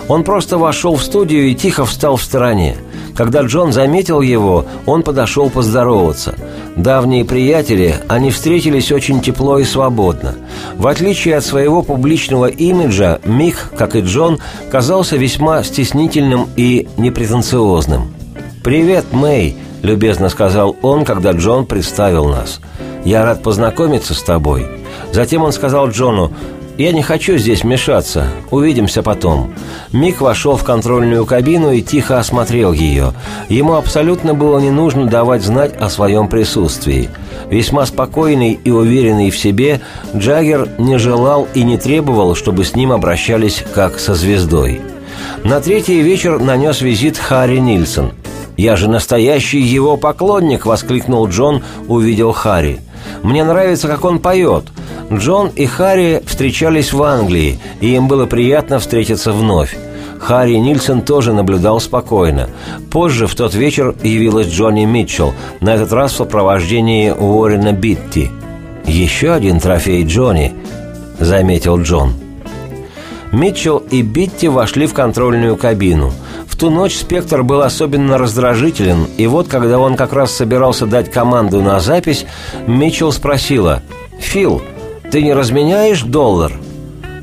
Он 0.08 0.23
просто 0.23 0.58
вошел 0.58 0.95
в 0.95 1.04
студию 1.04 1.50
и 1.50 1.56
тихо 1.56 1.84
встал 1.84 2.15
в 2.15 2.23
стороне. 2.23 2.78
Когда 3.17 3.41
Джон 3.41 3.73
заметил 3.73 4.21
его, 4.21 4.63
он 4.86 5.04
подошел 5.04 5.50
поздороваться. 5.50 6.36
Давние 6.78 7.26
приятели, 7.26 7.95
они 8.08 8.32
встретились 8.32 8.89
очень 8.93 9.19
тепло 9.19 9.60
и 9.60 9.65
свободно. 9.65 10.36
В 10.76 10.88
отличие 10.88 11.36
от 11.36 11.43
своего 11.43 11.82
публичного 11.82 12.45
имиджа, 12.45 13.19
Мик, 13.26 13.73
как 13.78 13.97
и 13.97 14.00
Джон, 14.00 14.39
казался 14.71 15.17
весьма 15.17 15.63
стеснительным 15.63 16.47
и 16.56 16.88
непретенциозным. 16.95 18.13
«Привет, 18.63 19.04
Мэй!»– 19.12 19.58
любезно 19.83 20.29
сказал 20.29 20.75
он, 20.81 21.05
когда 21.05 21.31
Джон 21.31 21.65
представил 21.65 22.25
нас. 22.25 22.59
«Я 23.03 23.23
рад 23.23 23.43
познакомиться 23.43 24.13
с 24.13 24.21
тобой». 24.21 24.67
Затем 25.11 25.43
он 25.43 25.51
сказал 25.51 25.89
Джону, 25.89 26.31
«Я 26.77 26.91
не 26.91 27.01
хочу 27.01 27.37
здесь 27.37 27.63
мешаться. 27.63 28.27
Увидимся 28.51 29.01
потом». 29.01 29.53
Мик 29.91 30.21
вошел 30.21 30.57
в 30.57 30.63
контрольную 30.63 31.25
кабину 31.25 31.71
и 31.71 31.81
тихо 31.81 32.19
осмотрел 32.19 32.73
ее. 32.73 33.13
Ему 33.49 33.75
абсолютно 33.75 34.33
было 34.33 34.59
не 34.59 34.69
нужно 34.69 35.07
давать 35.07 35.41
знать 35.41 35.75
о 35.79 35.89
своем 35.89 36.27
присутствии. 36.27 37.09
Весьма 37.49 37.85
спокойный 37.85 38.59
и 38.63 38.69
уверенный 38.69 39.31
в 39.31 39.37
себе, 39.37 39.81
Джаггер 40.15 40.69
не 40.77 40.97
желал 40.97 41.47
и 41.53 41.63
не 41.63 41.77
требовал, 41.77 42.35
чтобы 42.35 42.65
с 42.65 42.75
ним 42.75 42.91
обращались 42.91 43.63
как 43.73 43.99
со 43.99 44.13
звездой. 44.13 44.81
На 45.43 45.61
третий 45.61 46.01
вечер 46.01 46.39
нанес 46.39 46.81
визит 46.81 47.17
Харри 47.17 47.57
Нильсон– 47.57 48.11
«Я 48.57 48.75
же 48.75 48.89
настоящий 48.89 49.61
его 49.61 49.97
поклонник!»– 49.97 50.65
воскликнул 50.65 51.27
Джон, 51.27 51.61
увидел 51.87 52.31
Харри. 52.31 52.79
«Мне 53.21 53.43
нравится, 53.43 53.87
как 53.87 54.03
он 54.03 54.19
поет». 54.19 54.65
Джон 55.13 55.51
и 55.55 55.65
Харри 55.65 56.21
встречались 56.25 56.91
в 56.91 57.01
Англии, 57.03 57.59
и 57.79 57.95
им 57.95 58.07
было 58.07 58.25
приятно 58.25 58.79
встретиться 58.79 59.31
вновь. 59.31 59.77
Харри 60.19 60.55
Нильсон 60.55 61.01
тоже 61.01 61.31
наблюдал 61.31 61.79
спокойно. 61.79 62.49
Позже 62.91 63.27
в 63.27 63.35
тот 63.35 63.53
вечер 63.53 63.95
явилась 64.03 64.47
Джонни 64.47 64.85
Митчелл, 64.85 65.33
на 65.61 65.75
этот 65.75 65.93
раз 65.93 66.13
в 66.13 66.17
сопровождении 66.17 67.11
Уоррена 67.11 67.71
Битти. 67.71 68.31
«Еще 68.85 69.31
один 69.31 69.59
трофей 69.59 70.03
Джонни»,— 70.03 70.53
заметил 71.19 71.79
Джон. 71.79 72.13
Митчелл 73.31 73.83
и 73.91 74.01
Битти 74.01 74.47
вошли 74.47 74.87
в 74.87 74.93
контрольную 74.93 75.55
кабину– 75.57 76.11
ту 76.57 76.69
ночь 76.69 76.95
«Спектр» 76.95 77.43
был 77.43 77.61
особенно 77.61 78.17
раздражителен, 78.17 79.07
и 79.17 79.27
вот, 79.27 79.47
когда 79.47 79.79
он 79.79 79.95
как 79.95 80.13
раз 80.13 80.31
собирался 80.31 80.85
дать 80.85 81.11
команду 81.11 81.61
на 81.61 81.79
запись, 81.79 82.25
Митчелл 82.65 83.11
спросила 83.11 83.81
«Фил, 84.19 84.61
ты 85.11 85.21
не 85.21 85.33
разменяешь 85.33 86.01
доллар?» 86.01 86.51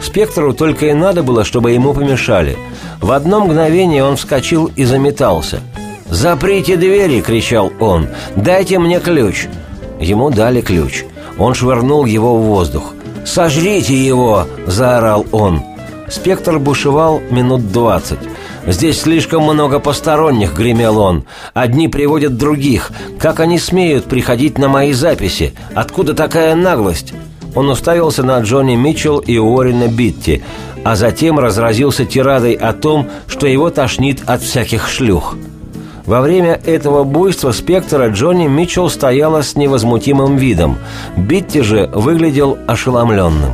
Спектру 0.03 0.53
только 0.53 0.87
и 0.87 0.93
надо 0.93 1.23
было, 1.23 1.45
чтобы 1.45 1.73
ему 1.73 1.95
помешали. 1.95 2.57
В 3.01 3.11
одно 3.13 3.41
мгновение 3.41 4.05
он 4.05 4.17
вскочил 4.17 4.71
и 4.77 4.85
заметался. 4.85 5.61
«Заприте 6.09 6.77
двери!»– 6.77 7.21
кричал 7.27 7.73
он. 7.81 8.09
«Дайте 8.37 8.79
мне 8.79 9.01
ключ!» 9.01 9.47
Ему 9.99 10.31
дали 10.31 10.61
ключ. 10.61 11.05
Он 11.39 11.55
швырнул 11.55 12.05
его 12.05 12.37
в 12.37 12.43
воздух. 12.43 12.93
«Сожрите 13.25 13.95
его!»– 13.95 14.47
заорал 14.67 15.25
он. 15.33 15.63
Спектр 16.09 16.59
бушевал 16.59 17.21
минут 17.31 17.73
двадцать. 17.73 18.21
«Здесь 18.67 19.03
слишком 19.03 19.43
много 19.43 19.79
посторонних»,— 19.79 20.55
гремел 20.57 20.99
он. 20.99 21.25
«Одни 21.53 21.89
приводят 21.89 22.39
других. 22.39 22.91
Как 23.19 23.41
они 23.41 23.59
смеют 23.59 24.07
приходить 24.07 24.59
на 24.59 24.69
мои 24.69 24.93
записи? 24.93 25.53
Откуда 25.75 26.15
такая 26.15 26.55
наглость?» 26.55 27.13
Он 27.55 27.69
уставился 27.69 28.23
на 28.23 28.41
Джонни 28.41 28.75
Митчелл 28.75 29.19
и 29.19 29.39
Уоррена 29.39 29.89
Битти, 29.89 30.43
а 30.83 30.97
затем 30.97 31.39
разразился 31.39 32.05
тирадой 32.05 32.55
о 32.55 32.73
том, 32.73 33.09
что 33.27 33.47
его 33.47 33.71
тошнит 33.71 34.23
от 34.27 34.43
всяких 34.43 34.89
шлюх. 34.89 35.37
Во 36.07 36.21
время 36.21 36.61
этого 36.67 37.05
буйства 37.05 37.53
спектра 37.53 38.09
Джонни 38.09 38.47
Митчелл 38.47 38.91
стояла 38.91 39.43
с 39.43 39.57
невозмутимым 39.57 40.37
видом. 40.37 40.79
Битти 41.17 41.61
же 41.61 41.89
выглядел 41.95 42.59
ошеломленным. 42.67 43.53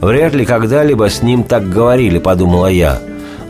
«Вряд 0.00 0.34
ли 0.34 0.46
когда-либо 0.46 1.10
с 1.10 1.22
ним 1.22 1.44
так 1.44 1.68
говорили»,— 1.68 2.18
подумала 2.20 2.68
я. 2.68 3.00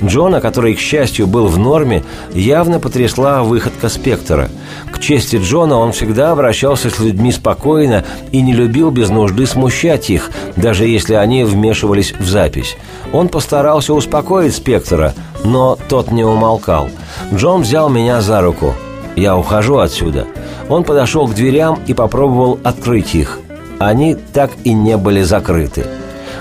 Джона, 0.03 0.41
который, 0.41 0.75
к 0.75 0.79
счастью, 0.81 1.27
был 1.27 1.47
в 1.47 1.59
норме, 1.59 2.03
явно 2.33 2.81
потрясла 2.81 3.43
выходка 3.43 3.89
спектра. 3.89 4.49
К 4.93 4.99
чести 4.99 5.37
Джона 5.37 5.79
он 5.79 5.93
всегда 5.93 6.33
обращался 6.33 6.91
с 6.91 6.99
людьми 6.99 7.33
спокойно 7.33 8.05
и 8.33 8.41
не 8.41 8.53
любил 8.53 8.91
без 8.91 9.11
нужды 9.11 9.47
смущать 9.47 10.11
их, 10.11 10.31
даже 10.57 10.87
если 10.87 11.15
они 11.15 11.45
вмешивались 11.45 12.13
в 12.19 12.27
запись. 12.27 12.77
Он 13.13 13.29
постарался 13.29 13.93
успокоить 13.95 14.55
спектра, 14.55 15.15
но 15.45 15.79
тот 15.89 16.11
не 16.11 16.25
умолкал. 16.25 16.89
Джон 17.35 17.63
взял 17.63 17.89
меня 17.89 18.21
за 18.21 18.41
руку. 18.41 18.75
«Я 19.17 19.37
ухожу 19.37 19.79
отсюда». 19.79 20.27
Он 20.69 20.85
подошел 20.85 21.27
к 21.27 21.35
дверям 21.35 21.81
и 21.89 21.95
попробовал 21.95 22.61
открыть 22.63 23.17
их. 23.17 23.41
Они 23.81 24.15
так 24.15 24.53
и 24.63 24.73
не 24.73 24.97
были 24.97 25.23
закрыты. 25.23 25.85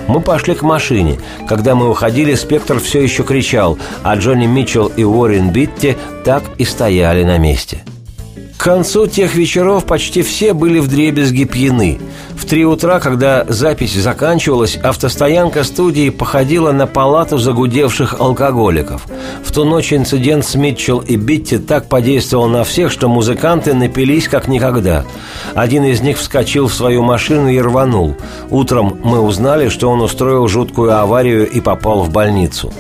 Мы 0.10 0.22
пошли 0.22 0.56
к 0.56 0.63
машине. 0.63 1.19
Когда 1.48 1.76
мы 1.76 1.88
уходили, 1.88 2.34
Спектр 2.34 2.80
все 2.80 3.00
еще 3.00 3.22
кричал, 3.22 3.78
а 4.02 4.15
Джонни 4.15 4.48
Митчелл 4.48 4.88
и 4.88 5.04
Уоррен 5.04 5.52
Битти 5.52 5.98
так 6.26 6.41
и 6.58 6.65
стояли 6.65 7.24
на 7.24 7.38
месте. 7.38 7.84
К 8.58 8.63
концу 8.63 9.06
тех 9.06 9.36
вечеров 9.36 9.86
почти 9.86 10.24
все 10.24 10.54
были 10.54 10.80
вдребезги 10.80 11.43
пьяны. 11.43 12.00
Три 12.50 12.66
утра, 12.66 13.00
когда 13.00 13.46
запись 13.48 13.94
заканчивалась, 13.94 14.76
автостоянка 14.76 15.64
студии 15.64 16.10
походила 16.10 16.72
на 16.72 16.88
палату 16.88 17.38
загудевших 17.38 18.20
алкоголиков. 18.20 19.06
В 19.44 19.52
ту 19.52 19.66
ночь 19.66 19.94
инцидент 19.94 20.44
с 20.44 20.56
Митчелл 20.56 20.98
и 20.98 21.16
Битти 21.16 21.60
так 21.60 21.88
подействовал 21.88 22.48
на 22.48 22.64
всех, 22.64 22.92
что 22.92 23.08
музыканты 23.08 23.76
напились 23.76 24.28
как 24.28 24.48
никогда. 24.48 25.06
Один 25.54 25.84
из 25.84 26.02
них 26.02 26.18
вскочил 26.18 26.68
в 26.68 26.74
свою 26.74 27.04
машину 27.04 27.50
и 27.50 27.60
рванул. 27.60 28.18
Утром 28.50 29.00
мы 29.04 29.20
узнали, 29.20 29.70
что 29.70 29.88
он 29.92 30.02
устроил 30.02 30.48
жуткую 30.48 31.00
аварию 31.00 31.48
и 31.48 31.62
попал 31.62 32.02
в 32.02 32.10
больницу. 32.10 32.74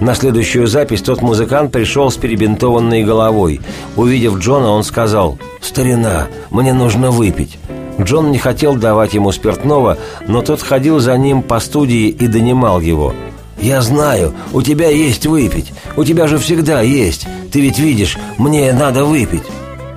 На 0.00 0.16
следующую 0.16 0.66
запись 0.66 1.00
тот 1.00 1.22
музыкант 1.22 1.70
пришел 1.70 2.10
с 2.10 2.16
перебинтованной 2.16 3.04
головой. 3.04 3.60
Увидев 3.94 4.38
Джона, 4.38 4.70
он 4.70 4.82
сказал 4.82 5.38
«Старина, 5.60 6.26
мне 6.50 6.72
нужно 6.72 7.12
выпить». 7.12 7.60
Джон 8.00 8.30
не 8.30 8.38
хотел 8.38 8.74
давать 8.74 9.14
ему 9.14 9.32
спиртного, 9.32 9.98
но 10.26 10.42
тот 10.42 10.62
ходил 10.62 10.98
за 10.98 11.16
ним 11.16 11.42
по 11.42 11.60
студии 11.60 12.08
и 12.08 12.26
донимал 12.26 12.80
его. 12.80 13.14
«Я 13.60 13.80
знаю, 13.80 14.34
у 14.52 14.62
тебя 14.62 14.88
есть 14.88 15.26
выпить. 15.26 15.72
У 15.96 16.04
тебя 16.04 16.26
же 16.26 16.38
всегда 16.38 16.80
есть. 16.80 17.26
Ты 17.52 17.60
ведь 17.60 17.78
видишь, 17.78 18.18
мне 18.38 18.72
надо 18.72 19.04
выпить». 19.04 19.44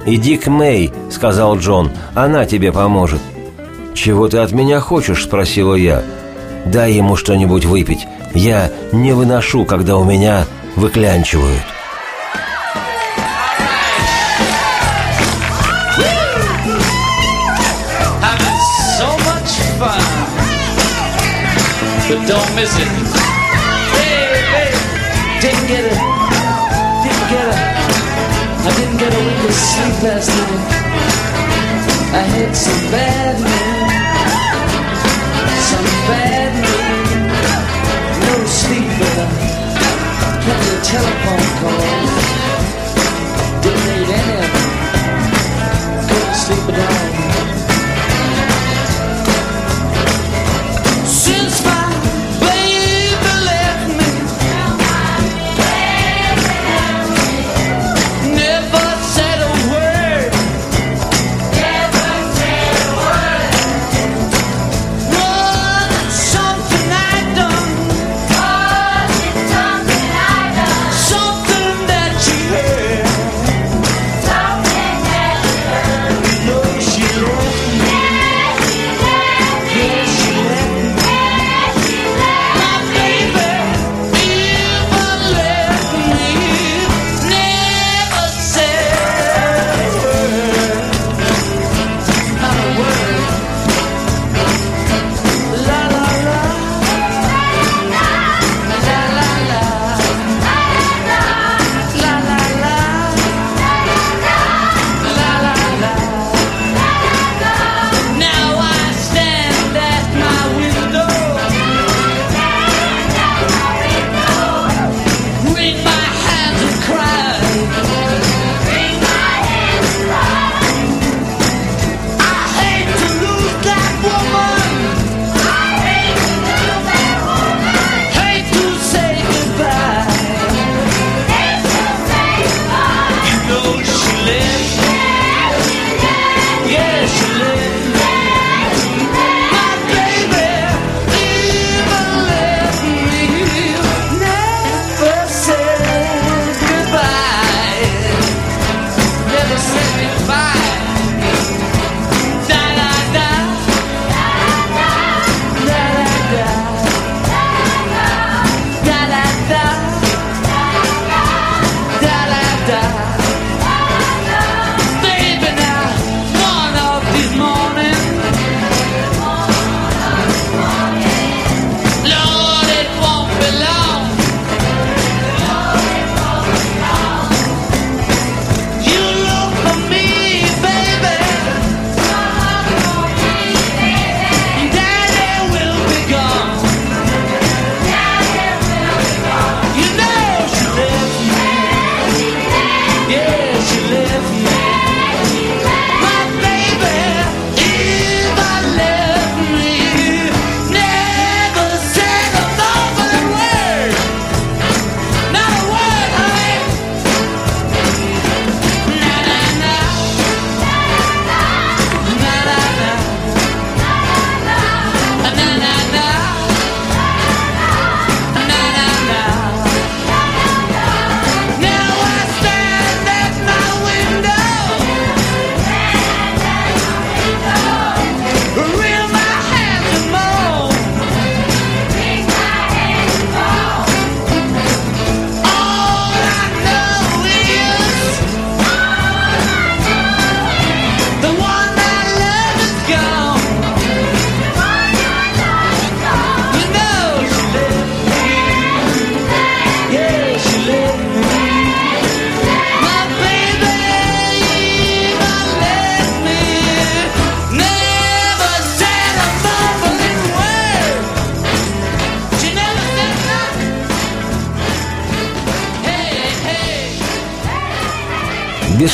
«Иди 0.05 0.37
к 0.37 0.47
Мэй»,— 0.47 0.91
сказал 1.09 1.57
Джон,— 1.57 1.89
«она 2.15 2.45
тебе 2.45 2.71
поможет». 2.71 3.21
«Чего 3.95 4.27
ты 4.27 4.37
от 4.37 4.51
меня 4.51 4.79
хочешь?»— 4.81 5.23
спросила 5.25 5.73
я. 5.73 6.03
«Дай 6.65 6.93
ему 6.93 7.15
что-нибудь 7.15 7.65
выпить. 7.65 8.05
Я 8.35 8.71
не 8.91 9.13
выношу, 9.13 9.65
когда 9.65 9.97
у 9.97 10.03
меня 10.03 10.45
выклянчивают. 10.75 11.63
But 22.07 22.21
don't 22.27 22.55
miss 22.55 22.69
it. 22.77 22.85
Hey, 23.97 24.37
hey, 24.53 24.69
didn't 25.41 25.65
get 25.65 25.85
it. 25.89 25.97
Didn't 27.01 27.27
get 27.33 27.45
it. 27.49 27.57
I 28.61 28.69
didn't 28.77 28.97
get 29.01 29.09
a 29.09 29.17
wink 29.25 29.41
of 29.49 29.53
sleep 29.55 30.03
last 30.05 30.29
night. 30.29 30.85
I 32.13 32.21
had 32.29 32.53
some 32.55 32.91
bad 32.93 33.41
news. 33.41 33.89
Some 35.65 35.89
bad 36.05 36.51
news 36.61 37.25
No 38.21 38.33
sleep, 38.45 38.85
but 39.01 39.17
I 39.17 39.25
kept 40.45 40.61
the 40.61 40.77
telephone 40.85 41.47
calls. 41.57 42.13
Didn't 43.65 43.81
need 43.81 44.09
any 44.13 44.35
of 44.45 44.49
them. 44.53 44.69
Couldn't 46.05 46.35
sleep 46.35 46.69
at 46.69 46.99
all. 46.99 47.04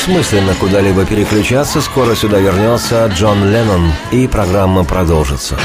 Бессмысленно 0.04 0.54
куда-либо 0.58 1.04
переключаться, 1.04 1.80
скоро 1.80 2.16
сюда 2.16 2.40
вернется 2.40 3.06
Джон 3.06 3.52
Леннон, 3.52 3.92
и 4.10 4.26
программа 4.26 4.82
продолжится. 4.82 5.56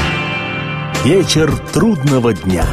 Вечер 1.04 1.52
трудного 1.72 2.32
дня. 2.34 2.64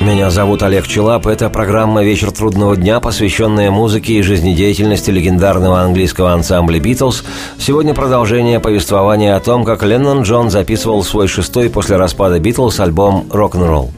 Меня 0.00 0.30
зовут 0.30 0.64
Олег 0.64 0.88
Челап. 0.88 1.28
Это 1.28 1.48
программа 1.48 2.02
«Вечер 2.02 2.32
трудного 2.32 2.76
дня», 2.76 2.98
посвященная 2.98 3.70
музыке 3.70 4.14
и 4.14 4.22
жизнедеятельности 4.22 5.12
легендарного 5.12 5.82
английского 5.82 6.32
ансамбля 6.32 6.80
«Битлз». 6.80 7.22
Сегодня 7.58 7.94
продолжение 7.94 8.58
повествования 8.58 9.36
о 9.36 9.40
том, 9.40 9.64
как 9.64 9.84
Леннон 9.84 10.22
Джон 10.22 10.50
записывал 10.50 11.04
свой 11.04 11.28
шестой 11.28 11.70
после 11.70 11.96
распада 11.96 12.40
«Битлз» 12.40 12.80
альбом 12.80 13.28
«Рок-н-ролл». 13.30 13.92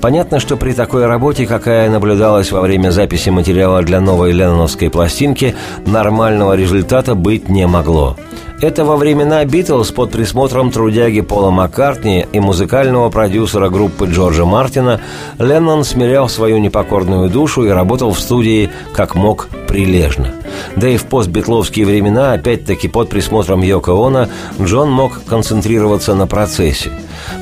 Понятно, 0.00 0.40
что 0.40 0.56
при 0.56 0.72
такой 0.72 1.06
работе, 1.06 1.46
какая 1.46 1.90
наблюдалась 1.90 2.50
во 2.52 2.62
время 2.62 2.90
записи 2.90 3.28
материала 3.28 3.82
для 3.82 4.00
новой 4.00 4.32
ленноновской 4.32 4.88
пластинки, 4.88 5.54
нормального 5.84 6.56
результата 6.56 7.14
быть 7.14 7.50
не 7.50 7.66
могло. 7.66 8.16
Это 8.62 8.84
во 8.84 8.96
времена 8.96 9.42
«Битлз» 9.44 9.90
под 9.90 10.10
присмотром 10.10 10.70
трудяги 10.70 11.22
Пола 11.22 11.50
Маккартни 11.50 12.26
и 12.30 12.40
музыкального 12.40 13.08
продюсера 13.08 13.70
группы 13.70 14.04
Джорджа 14.04 14.44
Мартина 14.44 15.00
Леннон 15.38 15.82
смирял 15.82 16.28
свою 16.28 16.58
непокорную 16.58 17.30
душу 17.30 17.64
и 17.64 17.70
работал 17.70 18.12
в 18.12 18.20
студии 18.20 18.68
как 18.92 19.14
мог 19.14 19.48
прилежно. 19.66 20.28
Да 20.76 20.88
и 20.88 20.98
в 20.98 21.04
постбитловские 21.04 21.86
времена, 21.86 22.34
опять-таки 22.34 22.88
под 22.88 23.08
присмотром 23.08 23.62
Йоко 23.62 23.92
Оно, 23.92 24.28
Джон 24.60 24.90
мог 24.90 25.24
концентрироваться 25.24 26.14
на 26.14 26.26
процессе. 26.26 26.90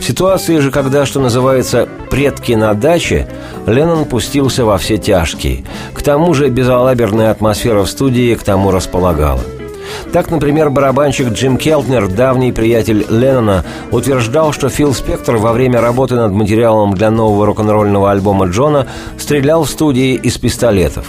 В 0.01 0.05
ситуации 0.05 0.59
же, 0.59 0.71
когда, 0.71 1.07
что 1.07 1.21
называется, 1.21 1.89
предки 2.11 2.53
на 2.53 2.75
даче, 2.75 3.29
Леннон 3.67 4.05
пустился 4.05 4.65
во 4.65 4.79
все 4.79 4.99
тяжкие. 4.99 5.65
К 5.95 6.03
тому 6.03 6.35
же 6.35 6.49
безалаберная 6.49 7.31
атмосфера 7.31 7.83
в 7.83 7.89
студии 7.91 8.35
к 8.35 8.43
тому 8.43 8.71
располагала. 8.71 9.41
Так, 10.13 10.31
например, 10.31 10.71
барабанщик 10.71 11.29
Джим 11.33 11.57
Келтнер, 11.57 12.09
давний 12.09 12.53
приятель 12.53 13.07
Леннона, 13.09 13.65
утверждал, 13.91 14.53
что 14.53 14.69
Фил 14.69 14.95
Спектор 14.95 15.37
во 15.37 15.53
время 15.53 15.81
работы 15.81 16.15
над 16.15 16.33
материалом 16.33 16.95
для 16.95 17.11
нового 17.11 17.47
рок-н-ролльного 17.47 18.11
альбома 18.11 18.47
Джона 18.47 18.87
стрелял 19.19 19.65
в 19.65 19.71
студии 19.71 20.15
из 20.15 20.39
пистолетов. 20.39 21.07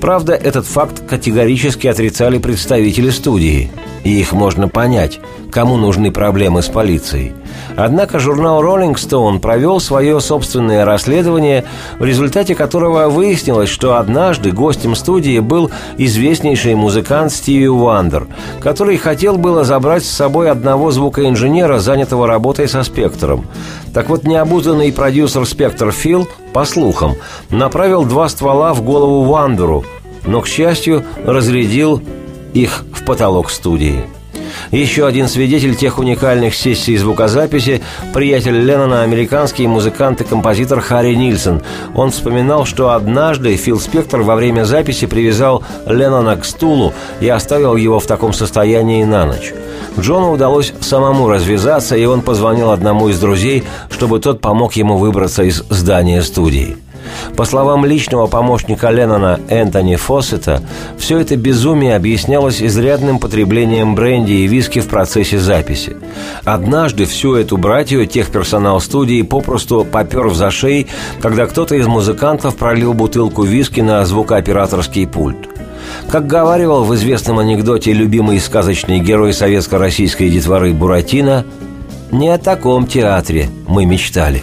Правда, 0.00 0.34
этот 0.34 0.66
факт 0.66 1.02
категорически 1.08 1.88
отрицали 1.88 2.38
представители 2.38 3.10
студии. 3.10 3.70
И 4.04 4.20
их 4.20 4.32
можно 4.32 4.68
понять, 4.68 5.20
кому 5.50 5.76
нужны 5.76 6.12
проблемы 6.12 6.62
с 6.62 6.68
полицией. 6.68 7.34
Однако 7.76 8.18
журнал 8.18 8.62
Rolling 8.62 8.94
Stone 8.94 9.40
провел 9.40 9.80
свое 9.80 10.20
собственное 10.20 10.84
расследование, 10.84 11.64
в 11.98 12.04
результате 12.04 12.54
которого 12.54 13.08
выяснилось, 13.08 13.68
что 13.68 13.96
однажды 13.96 14.52
гостем 14.52 14.94
студии 14.94 15.40
был 15.40 15.70
известнейший 15.96 16.74
музыкант 16.74 17.32
Стиви 17.32 17.68
Уандер, 17.68 18.26
который 18.60 18.96
хотел 18.96 19.36
было 19.36 19.64
забрать 19.64 20.04
с 20.04 20.10
собой 20.10 20.50
одного 20.50 20.90
звукоинженера, 20.90 21.78
занятого 21.80 22.26
работой 22.26 22.68
со 22.68 22.82
спектром. 22.82 23.46
Так 23.94 24.08
вот, 24.08 24.24
необузанный 24.24 24.92
продюсер 24.92 25.46
«Спектр» 25.46 25.90
Фил, 25.92 26.28
по 26.52 26.64
слухам, 26.64 27.16
направил 27.50 28.04
два 28.04 28.28
ствола 28.28 28.74
в 28.74 28.82
голову 28.82 29.30
Уандеру, 29.30 29.84
но, 30.26 30.40
к 30.40 30.46
счастью, 30.46 31.04
разрядил 31.24 32.02
их 32.52 32.84
в 32.92 33.04
потолок 33.04 33.50
студии. 33.50 34.04
Еще 34.70 35.06
один 35.06 35.28
свидетель 35.28 35.74
тех 35.74 35.98
уникальных 35.98 36.54
сессий 36.54 36.96
звукозаписи– 36.96 37.82
приятель 38.12 38.58
Леннона, 38.58 39.02
американский 39.02 39.66
музыкант 39.66 40.20
и 40.20 40.24
композитор 40.24 40.80
Харри 40.80 41.14
Нильсон. 41.14 41.62
Он 41.94 42.10
вспоминал, 42.10 42.64
что 42.64 42.90
однажды 42.90 43.56
Фил 43.56 43.80
Спектор 43.80 44.22
во 44.22 44.36
время 44.36 44.64
записи 44.64 45.06
привязал 45.06 45.62
Леннона 45.86 46.36
к 46.36 46.44
стулу 46.44 46.92
и 47.20 47.28
оставил 47.28 47.76
его 47.76 48.00
в 48.00 48.06
таком 48.06 48.32
состоянии 48.32 49.04
на 49.04 49.26
ночь. 49.26 49.52
Джону 49.98 50.32
удалось 50.32 50.72
самому 50.80 51.28
развязаться, 51.28 51.96
и 51.96 52.04
он 52.04 52.22
позвонил 52.22 52.70
одному 52.70 53.08
из 53.08 53.18
друзей, 53.18 53.64
чтобы 53.90 54.20
тот 54.20 54.40
помог 54.40 54.74
ему 54.74 54.96
выбраться 54.96 55.42
из 55.42 55.64
здания 55.70 56.22
студии. 56.22 56.76
По 57.36 57.44
словам 57.44 57.84
личного 57.84 58.26
помощника 58.26 58.90
Леннона 58.90 59.40
Энтони 59.48 59.96
Фоссета, 59.96 60.62
все 60.96 61.18
это 61.18 61.36
безумие 61.36 61.96
объяснялось 61.96 62.62
изрядным 62.62 63.18
потреблением 63.18 63.94
бренди 63.94 64.32
и 64.32 64.46
виски 64.46 64.80
в 64.80 64.88
процессе 64.88 65.38
записи. 65.38 65.96
Однажды 66.44 67.04
всю 67.04 67.34
эту 67.34 67.56
братью 67.56 68.06
техперсонал 68.06 68.80
студии 68.80 69.22
попросту 69.22 69.84
попер 69.84 70.28
в 70.28 70.34
зашей, 70.34 70.86
когда 71.20 71.46
кто-то 71.46 71.74
из 71.74 71.86
музыкантов 71.86 72.56
пролил 72.56 72.94
бутылку 72.94 73.42
виски 73.42 73.80
на 73.80 74.04
звукооператорский 74.04 75.06
пульт. 75.06 75.48
Как 76.10 76.26
говаривал 76.26 76.84
в 76.84 76.94
известном 76.94 77.38
анекдоте 77.38 77.92
любимый 77.92 78.40
сказочный 78.40 79.00
герой 79.00 79.32
советско-российской 79.32 80.28
детворы 80.30 80.72
Буратино, 80.72 81.44
«Не 82.10 82.30
о 82.30 82.38
таком 82.38 82.86
театре 82.86 83.48
мы 83.66 83.84
мечтали». 83.84 84.42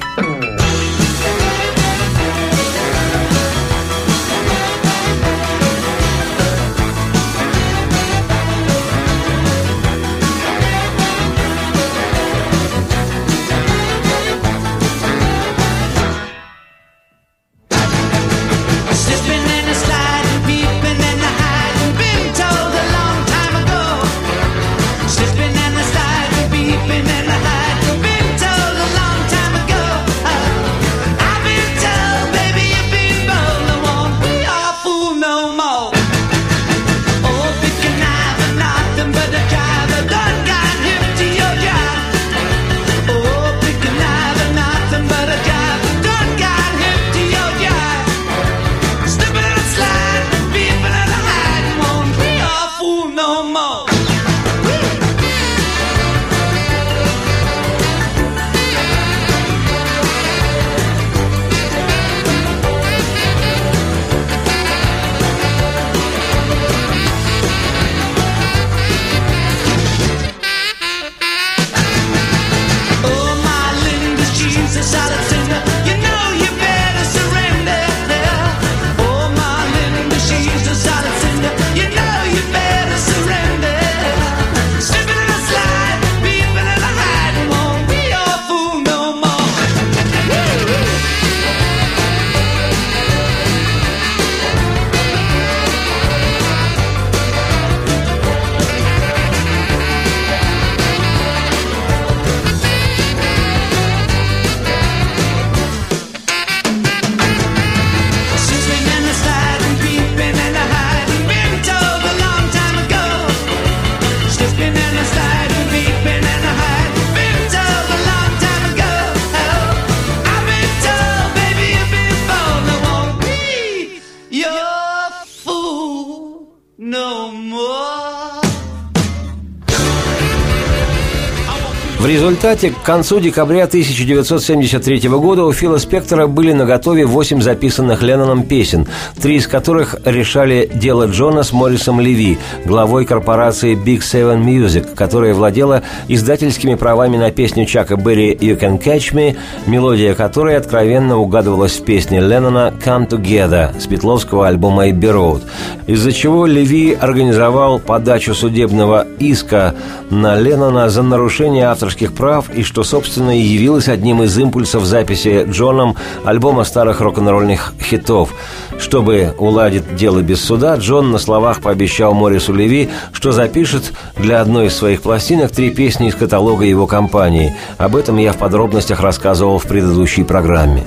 Результате, 132.45 132.79
к 132.79 132.85
концу 132.85 133.19
декабря 133.19 133.63
1973 133.63 135.09
года 135.09 135.45
у 135.45 135.51
Фила 135.51 135.79
Спектора 135.79 136.27
были 136.27 136.51
наготове 136.51 137.05
восемь 137.05 137.41
записанных 137.41 138.03
Ленноном 138.03 138.43
песен, 138.43 138.87
три 139.19 139.37
из 139.37 139.47
которых 139.47 139.95
решали 140.05 140.69
дело 140.71 141.07
Джона 141.07 141.41
с 141.41 141.51
Моррисом 141.53 141.99
Леви, 141.99 142.37
главой 142.63 143.05
корпорации 143.05 143.75
Big 143.75 144.01
Seven 144.01 144.43
Music, 144.43 144.93
которая 144.93 145.33
владела 145.33 145.81
издательскими 146.07 146.75
правами 146.75 147.17
на 147.17 147.31
песню 147.31 147.65
Чака 147.65 147.95
Берри 147.95 148.35
«You 148.35 148.59
Can 148.59 148.79
Catch 148.79 149.13
Me», 149.13 149.35
мелодия 149.65 150.13
которой 150.13 150.55
откровенно 150.55 151.17
угадывалась 151.17 151.79
в 151.79 151.83
песне 151.83 152.19
Леннона 152.19 152.71
«Come 152.85 153.09
Together» 153.09 153.79
с 153.79 153.87
петловского 153.87 154.47
альбома 154.47 154.87
«Abbey 154.89 155.11
Road», 155.11 155.41
из-за 155.87 156.11
чего 156.11 156.45
Леви 156.45 156.93
организовал 156.93 157.79
подачу 157.79 158.35
судебного 158.35 159.07
иска 159.17 159.73
на 160.11 160.39
Леннона 160.39 160.89
за 160.89 161.01
нарушение 161.01 161.65
авторских 161.65 162.13
прав 162.13 162.34
и 162.53 162.63
что, 162.63 162.83
собственно, 162.83 163.37
и 163.37 163.41
явилось 163.41 163.87
одним 163.87 164.23
из 164.23 164.37
импульсов 164.37 164.85
записи 164.85 165.45
Джоном 165.49 165.95
альбома 166.23 166.63
старых 166.63 167.01
рок-н-ролльных 167.01 167.73
хитов. 167.81 168.33
Чтобы 168.79 169.33
уладить 169.37 169.95
дело 169.95 170.21
без 170.21 170.43
суда, 170.43 170.75
Джон 170.75 171.11
на 171.11 171.17
словах 171.17 171.61
пообещал 171.61 172.13
Морису 172.13 172.53
Леви, 172.53 172.89
что 173.13 173.31
запишет 173.31 173.93
для 174.17 174.41
одной 174.41 174.67
из 174.67 174.75
своих 174.75 175.01
пластинок 175.01 175.51
три 175.51 175.69
песни 175.69 176.09
из 176.09 176.15
каталога 176.15 176.65
его 176.65 176.87
компании. 176.87 177.55
Об 177.77 177.95
этом 177.95 178.17
я 178.17 178.33
в 178.33 178.37
подробностях 178.37 178.99
рассказывал 178.99 179.59
в 179.59 179.65
предыдущей 179.65 180.23
программе. 180.23 180.83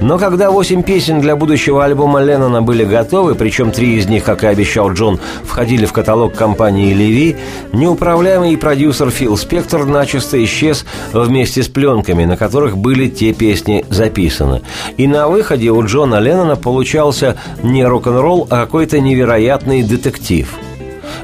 Но 0.00 0.18
когда 0.18 0.50
восемь 0.50 0.82
песен 0.82 1.20
для 1.20 1.36
будущего 1.36 1.84
альбома 1.84 2.22
Леннона 2.22 2.62
были 2.62 2.84
готовы, 2.84 3.34
причем 3.34 3.70
три 3.70 3.96
из 3.96 4.06
них, 4.06 4.24
как 4.24 4.44
и 4.44 4.46
обещал 4.46 4.92
Джон, 4.92 5.20
входили 5.44 5.84
в 5.84 5.92
каталог 5.92 6.34
компании 6.34 6.94
«Леви», 6.94 7.36
неуправляемый 7.72 8.56
продюсер 8.56 9.10
Фил 9.10 9.36
Спектор 9.36 9.84
начисто 9.84 10.42
исчез 10.44 10.84
вместе 11.12 11.62
с 11.62 11.68
пленками, 11.68 12.24
на 12.24 12.36
которых 12.36 12.78
были 12.78 13.08
те 13.08 13.32
песни 13.32 13.84
записаны. 13.90 14.62
И 14.96 15.06
на 15.06 15.28
выходе 15.28 15.70
у 15.70 15.84
Джона 15.84 16.18
Леннона 16.18 16.56
получался 16.56 17.36
не 17.62 17.84
рок-н-ролл, 17.84 18.46
а 18.50 18.60
какой-то 18.60 19.00
невероятный 19.00 19.82
детектив– 19.82 20.48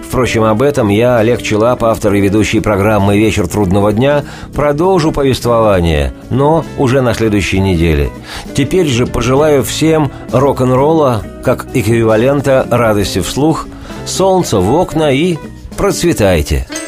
Впрочем, 0.07 0.45
об 0.45 0.63
этом 0.63 0.89
я, 0.89 1.19
Олег 1.19 1.43
Челап, 1.43 1.85
автор 1.85 2.15
и 2.15 2.21
ведущий 2.21 2.61
программы 2.61 3.19
«Вечер 3.19 3.49
трудного 3.49 3.93
дня», 3.93 4.25
продолжу 4.55 5.13
повествование, 5.13 6.13
но 6.31 6.65
уже 6.79 7.01
на 7.01 7.15
следующей 7.15 7.61
неделе. 7.61 8.11
Теперь 8.55 8.87
же 8.87 9.07
пожелаю 9.07 9.63
всем 9.63 10.11
рок-н-ролла, 10.33 11.23
как 11.45 11.67
эквивалента 11.75 12.67
радости 12.71 13.21
вслух, 13.21 13.67
солнца 14.07 14.59
в 14.59 14.75
окна 14.75 15.13
и 15.13 15.37
процветайте! 15.77 16.67
Bring 16.69 16.86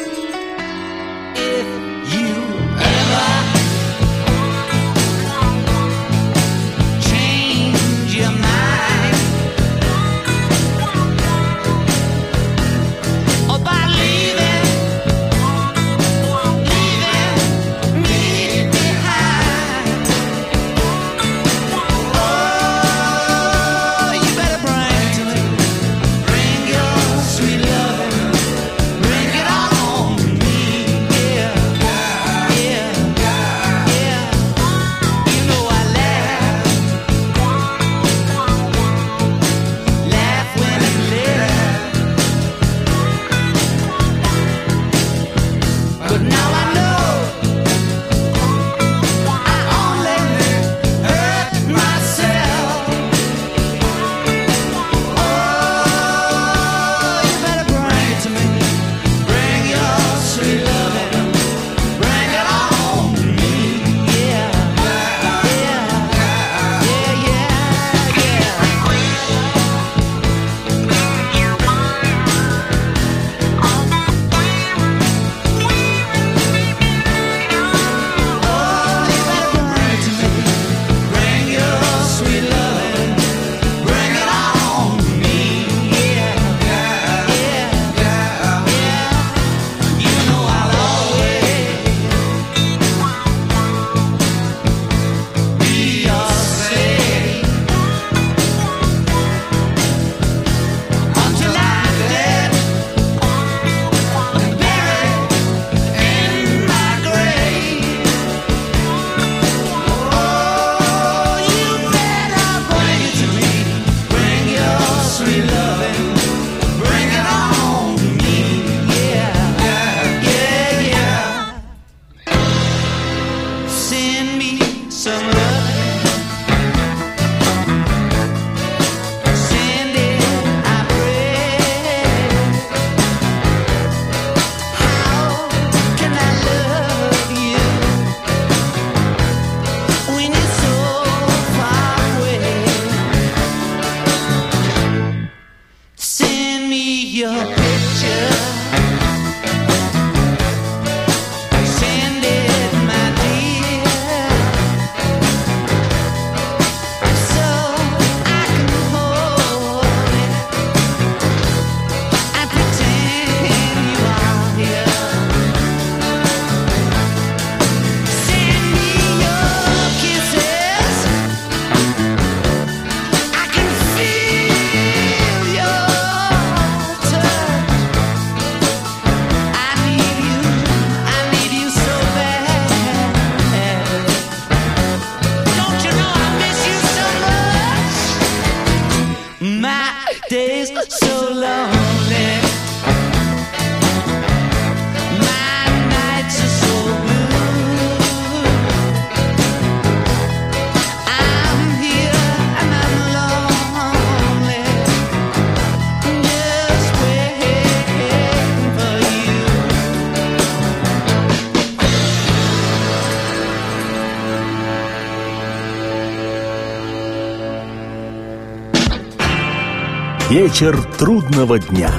Вечер 220.49 220.83
трудного 220.97 221.59
дня. 221.59 221.91